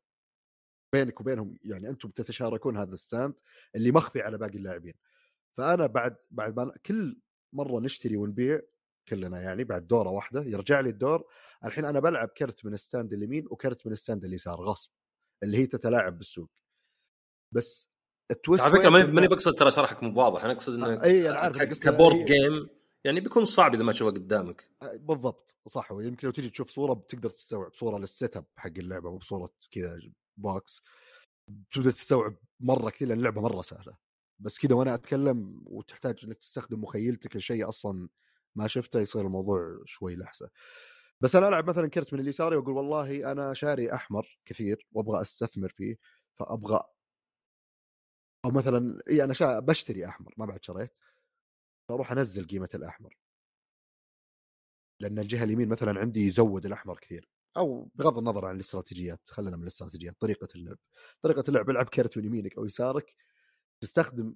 [0.93, 3.33] بينك وبينهم يعني أنتم تتشاركون هذا ال stand
[3.75, 4.93] اللي مخفي على باقي اللاعبين.
[5.57, 7.21] فأنا بعد بعد ما كل
[7.53, 8.61] مرة نشتري ونبيع
[9.09, 11.23] كلنا يعني بعد دورة واحدة يرجع لي الدور
[11.65, 14.91] الحين أنا بلعب كرت من ال stand اليمين وكرت من ال stand اليسار غصب
[15.43, 16.49] اللي هي تتلاعب بالسوق.
[17.51, 17.89] بس
[18.31, 21.37] ال twist على فكرة ماني بقصد ترى شرحك مو واضح أنا أقصد إنه أي أنا
[21.37, 22.69] عارف ك board game
[23.03, 24.71] يعني بيكون صعب إذا ما تشوفه قدامك.
[24.81, 29.17] بالضبط صح ويمكن لو تيجي تشوف صورة بتقدر تستوعب صورة لل setup حق اللعبة مو
[29.17, 29.99] بصورة كذا
[30.37, 30.81] box
[31.71, 33.97] تبدأ تستوعب مرة كثير لأن اللعبة مرة سهلة.
[34.39, 38.09] بس كذا وأنا أتكلم وتحتاج إنك تستخدم مخيلتك لشيء أصلا
[38.55, 40.49] ما شفته يصير الموضوع شوي لحسة.
[41.21, 45.69] بس أنا ألعب مثلا كرت من اليساري وأقول والله أنا شاري أحمر كثير وأبغى أستثمر
[45.69, 45.97] فيه
[46.35, 46.83] فأبغى
[48.45, 49.59] أو مثلا إي أنا شا...
[49.59, 50.93] بشتري أحمر ما بعد شريت
[51.89, 53.17] فاروح أنزل قيمة الأحمر.
[54.99, 57.29] لأن الجهة اليمين مثلا عندي يزود الأحمر كثير.
[57.57, 60.77] أو بغض النظر عن الاستراتيجيات خلينا من الاستراتيجيات طريقة اللعب.
[61.21, 63.15] طريقة اللعب العب كرت من يمينك أو يسارك
[63.81, 64.35] تستخدم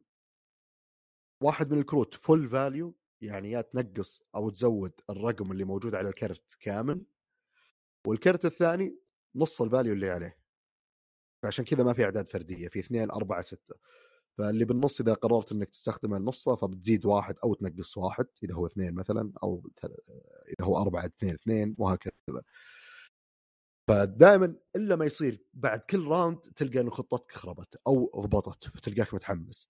[1.41, 6.57] واحد من الكروت full value يعني يا تنقص أو تزود الرقم اللي موجود على الكرت
[6.59, 7.05] كامل
[8.07, 8.99] والكرت الثاني
[9.35, 10.37] نص ال value اللي عليه.
[11.43, 13.75] فعشان كذا ما في أعداد فردية في اثنين أربعة ستة.
[14.37, 18.93] فاللي بالنص إذا قررت إنك تستخدم النصه فبتزيد واحد أو تنقص واحد إذا هو اثنين
[18.93, 19.69] مثلا أو
[20.49, 22.13] إذا هو أربعة اثنين اثنين وهكذا.
[23.91, 29.69] فدائما إلا ما يصير بعد كل round تلقى ان خطتك خربت أو ضبطت فتلقاك متحمس.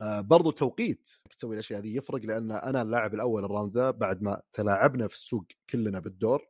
[0.00, 4.22] آه برضو توقيت تسوي الأشياء هذه يفرق لأن أنا اللاعب الأول ال round ذا بعد
[4.22, 6.48] ما تلاعبنا في السوق كلنا بالدور.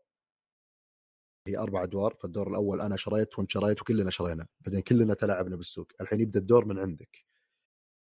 [1.48, 5.92] هي أربع أدوار فالدور الأول أنا شريت وأنت شريت وكلنا شرينا بعدين كلنا تلاعبنا بالسوق.
[6.00, 7.26] الحين يبدأ الدور من عندك.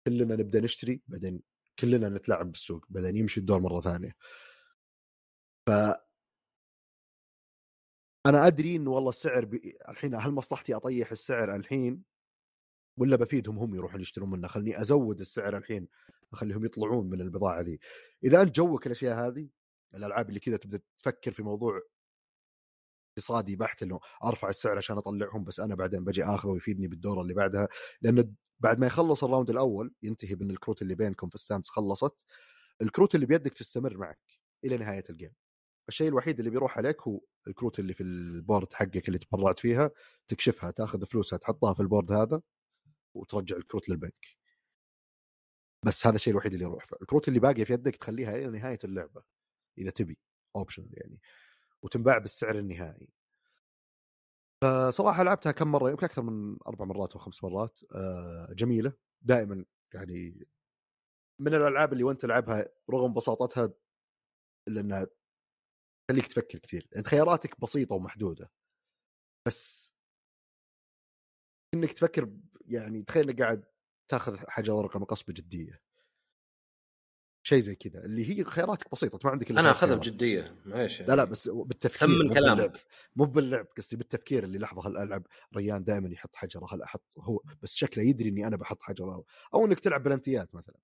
[0.08, 1.42] كلنا نبدأ نشتري بعدين
[1.80, 4.16] كلنا نتلاعب بالسوق بعدين يمشي الدور مرة ثانية.
[5.68, 5.72] ف
[8.26, 9.78] أنا أدري إنه والله السعر بي...
[9.90, 12.04] الحين هل مصلحتي أطيح السعر الحين؟
[12.98, 15.88] ولا بفيدهم هم يروحون يشترون منه خلني أزود السعر الحين
[16.34, 17.80] أخليهم يطلعون من البضاعة ذي.
[18.24, 19.50] إذا أنت جوك الأشياء هذه
[19.96, 21.82] الألعاب اللي كذا تبدأ تفكر في موضوع
[23.18, 27.34] اقتصادي بحت إنه أرفع السعر عشان أطلعهم بس أنا بعدين بجي آخذه ويفيدني بالدوره اللي
[27.34, 27.68] بعدها.
[28.02, 31.70] لأن بعد ما يخلص ال round الأول ينتهي بأن الكروت اللي بينكم في ال stands
[31.70, 32.26] خلصت
[32.82, 34.20] الكروت اللي بيدك تستمر معك
[34.66, 35.34] إلى نهاية ال game
[35.90, 39.92] الشيء الوحيد اللي بيروح عليك هو الكروت اللي في ال board حقك اللي تبرعت فيها
[40.28, 42.42] تكشفها تاخذ فلوسها تحطها في ال board هذا
[43.16, 44.38] وترجع الكروت للبنك.
[45.86, 49.24] بس هذا الشيء الوحيد اللي يروح الكروت اللي باقية في يدك تخليها إلى نهاية اللعبة
[49.78, 50.20] إذا تبي
[50.56, 51.20] optional يعني
[51.84, 53.10] وتنباع بالسعر النهائي.
[54.64, 59.66] فصراحة لعبتها كم مرة يمكن أكثر من أربع مرات أو خمس مرات آه، جميلة دائما
[59.94, 60.48] يعني
[61.40, 63.74] من الألعاب اللي وأنت تلعبها رغم بساطتها
[64.68, 65.08] إلا إنها
[66.08, 66.88] تخليك تفكر كثير.
[66.92, 68.52] يعني خياراتك بسيطة ومحدودة
[69.48, 69.94] بس
[71.74, 72.32] إنك تفكر
[72.66, 73.66] يعني تخيل إنك قاعد
[74.08, 75.82] تاخذ حاجة ورقة مقص بجدية.
[77.46, 79.96] شيء زي كذا اللي هي خياراتك بسيطة ما عندك أنا أخذها.
[79.96, 80.56] بجدية.
[80.66, 82.34] معليش لا لا بس بالتفكير باللعب.
[82.34, 82.86] كلامك.
[83.16, 87.42] مو باللعب قصدي بالتفكير اللي لحظه هل العب ريان دائما يحط حجره هل أحط هو
[87.62, 89.24] بس شكله يدري إني أنا بحط حجره
[89.54, 90.80] أو إنك تلعب بلنتيات مثلا.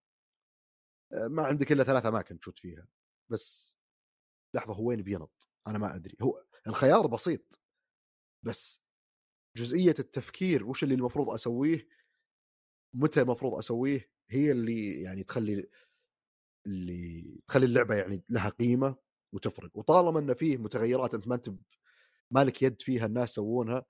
[1.13, 2.87] آه، ما عندك إلا ثلاث أماكن تشوت فيها
[3.29, 3.78] بس
[4.55, 6.17] لحظة هو وين بينط؟ أنا ما أدري.
[6.21, 7.59] هو الخيار بسيط
[8.45, 8.81] بس
[9.57, 11.87] جزئية التفكير وش اللي المفروض أسويه
[12.95, 15.69] متى المفروض أسويه هي اللي يعني تخلي
[16.67, 18.95] اللي تخلي اللعبة يعني لها قيمة
[19.33, 19.77] وتفرق.
[19.77, 21.49] وطالما إن فيه متغيرات أنت ما أنت
[22.31, 23.85] مالك يد فيها الناس يسوونها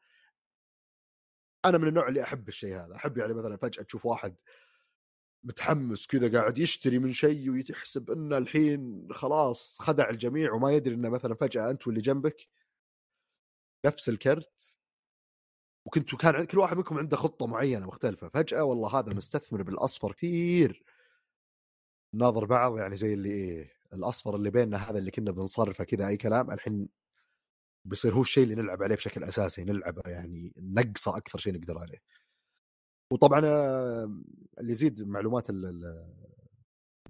[1.66, 2.96] أنا من النوع اللي أحب الشيء هذا.
[2.96, 4.36] أحب يعني مثلا فجأة تشوف واحد
[5.44, 11.10] متحمس كذا قاعد يشتري من شيء ويحسب إنه الحين خلاص خدع الجميع وما يدري إنه
[11.10, 12.48] مثلا فجأة أنت واللي جنبك
[13.86, 14.78] نفس الكرت.
[15.86, 18.30] وكنتوا كان كل واحد منكم عنده خطة معينة مختلفة.
[18.30, 20.84] فجأة والله هذا مستثمر بالأصفر كثير.
[22.14, 26.18] ناظر بعض يعني زي اللي إيه الأصفر اللي بيننا هذا اللي كنا بنصرفه كذا أي
[26.18, 26.90] كلام الحين
[27.86, 32.02] بيصير هو الشيء اللي نلعب عليه بشكل أساسي نلعبه يعني نقصه أكثر شيء نقدر عليه.
[33.12, 34.22] وطبعا آه،
[34.60, 35.50] اللي يزيد معلومات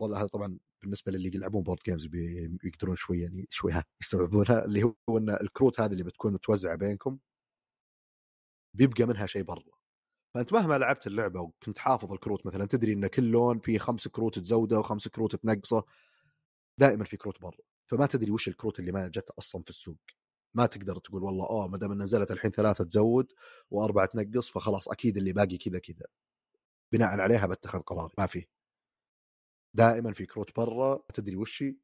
[0.01, 4.83] هذا طبعا بالنسبة للي يلعبون board games بي- بيقدرون شوي يعني شوي ها يستوعبونها اللي
[4.83, 7.19] هو إن الكروت هذه اللي بتكون متوزعة بينكم
[8.75, 9.63] بيبقى منها شيء برا.
[10.35, 14.39] فأنت مهما لعبت اللعبة وكنت حافظ الكروت مثلا تدري إن كل لون فيه خمس كروت
[14.39, 15.83] تزوده وخمس كروت تنقصه
[16.79, 17.57] دائما في كروت برا.
[17.91, 19.97] فما تدري وش الكروت اللي ما جت أصلا في السوق.
[20.53, 23.33] ما تقدر تقول والله آه ما دام نزلت الحين ثلاثة تزود
[23.71, 26.05] وأربعة تنقص فخلاص أكيد اللي باقي كذا كذا.
[26.91, 28.45] بناء عليها بتخذ قراري ما في.
[29.73, 31.75] دائما في كروت برا تدري وش هي.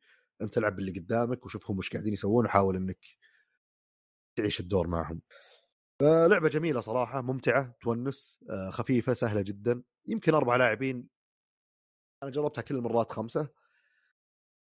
[0.41, 2.99] أنت العب اللي قدامك وشوفهم وش قاعدين يسوون وحاول إنك
[4.35, 5.21] تعيش الدور معهم.
[6.01, 9.83] آه، لعبة جميلة صراحة ممتعة تونس آه، خفيفة سهلة جدا.
[10.07, 11.07] يمكن أربع لاعبين
[12.23, 13.49] أنا جربتها كل المرات خمسة.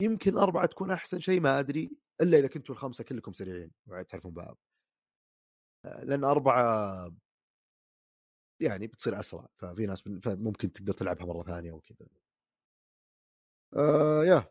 [0.03, 1.91] يمكن أربعة تكون أحسن شيء ما أدري.
[2.21, 3.73] إلا إذا كنتوا الخمسة كلكم سريعين
[4.09, 4.59] تعرفون بعض.
[5.85, 7.13] آه، لأن أربعة
[8.61, 12.09] يعني بتصير أسرع ففي ناس ممكن تقدر تلعبها مرة ثانية وكذا.
[13.77, 14.51] آه يا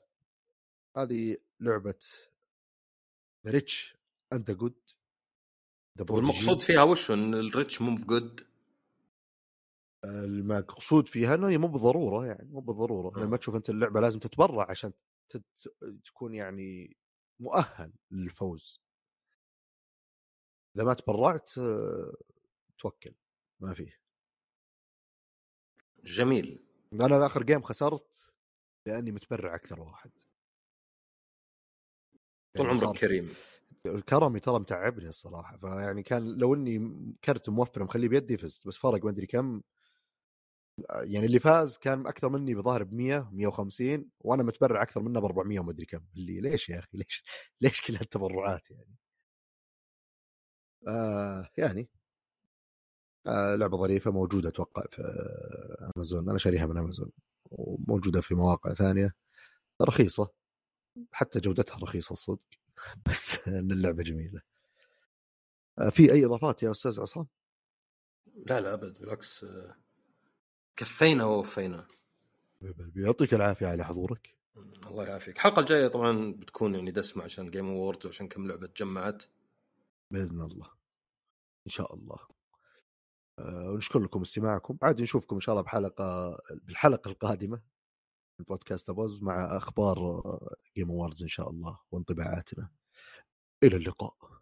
[0.97, 1.99] هذه لعبة
[3.47, 3.97] rich
[4.33, 4.79] and good.
[5.99, 8.47] المقصود فيها وش؟ إن ال rich مو good
[10.05, 13.19] المقصود فيها إنه هي مو بالضرورة يعني مو بالضرورة.
[13.19, 14.93] لما تشوف أنت اللعبة لازم تتبرع عشان
[15.29, 15.43] تت...
[16.05, 16.97] تكون يعني
[17.39, 18.81] مؤهل للفوز.
[20.75, 21.51] إذا ما تبرعت
[22.77, 23.15] توكل
[23.59, 23.99] ما فيه.
[26.03, 26.65] جميل.
[26.93, 28.33] أنا آخر جيم خسرت
[28.85, 30.11] لأني متبرع أكثر واحد.
[32.55, 33.33] طول يعني عمرك كريم.
[34.09, 39.03] كرمي ترى متعبني الصراحة فيعني كان لو إني كرت موفر مخليه بيدي فزت بس فرق
[39.03, 39.61] ما أدري كم.
[41.03, 45.25] يعني اللي فاز كان أكثر مني بظاهر ب 100 150 وأنا متبرع أكثر منه ب
[45.25, 46.01] 400 وما أدري كم.
[46.15, 47.23] اللي ليش يا أخي؟ ليش
[47.61, 48.95] ليش كل هالتبرعات يعني؟
[50.87, 51.89] آه يعني
[53.27, 55.01] آه لعبة ظريفة موجودة أتوقع في
[55.97, 56.29] أمازون.
[56.29, 57.11] أنا شاريها من أمازون
[57.51, 59.13] وموجودة في مواقع ثانية
[59.81, 60.29] رخيصة.
[61.11, 62.41] حتى جودتها رخيصة الصدق
[63.09, 64.41] بس إن اللعبة جميلة.
[65.79, 67.27] آه في أي إضافات يا أستاذ عصام؟
[68.35, 68.99] لا لا أبد.
[68.99, 69.45] بالعكس
[70.75, 71.87] كفينا ووفينا.
[72.95, 74.35] يعطيك العافية على حضورك.
[74.87, 75.35] الله يعافيك.
[75.35, 79.23] الحلقة الجاية طبعا بتكون يعني دسمة عشان Game Awards وعشان كم لعبة تجمعت.
[80.11, 80.67] بإذن الله.
[81.67, 82.17] إن شاء الله.
[83.39, 84.77] أه ونشكر لكم استماعكم.
[84.81, 87.61] عاد نشوفكم إن شاء الله بحلقة بالحلقة القادمة
[88.39, 90.21] من بودكاست ابوز مع أخبار
[90.75, 92.69] Game Awards إن شاء الله وانطباعاتنا.
[93.63, 94.32] إلى اللقاء.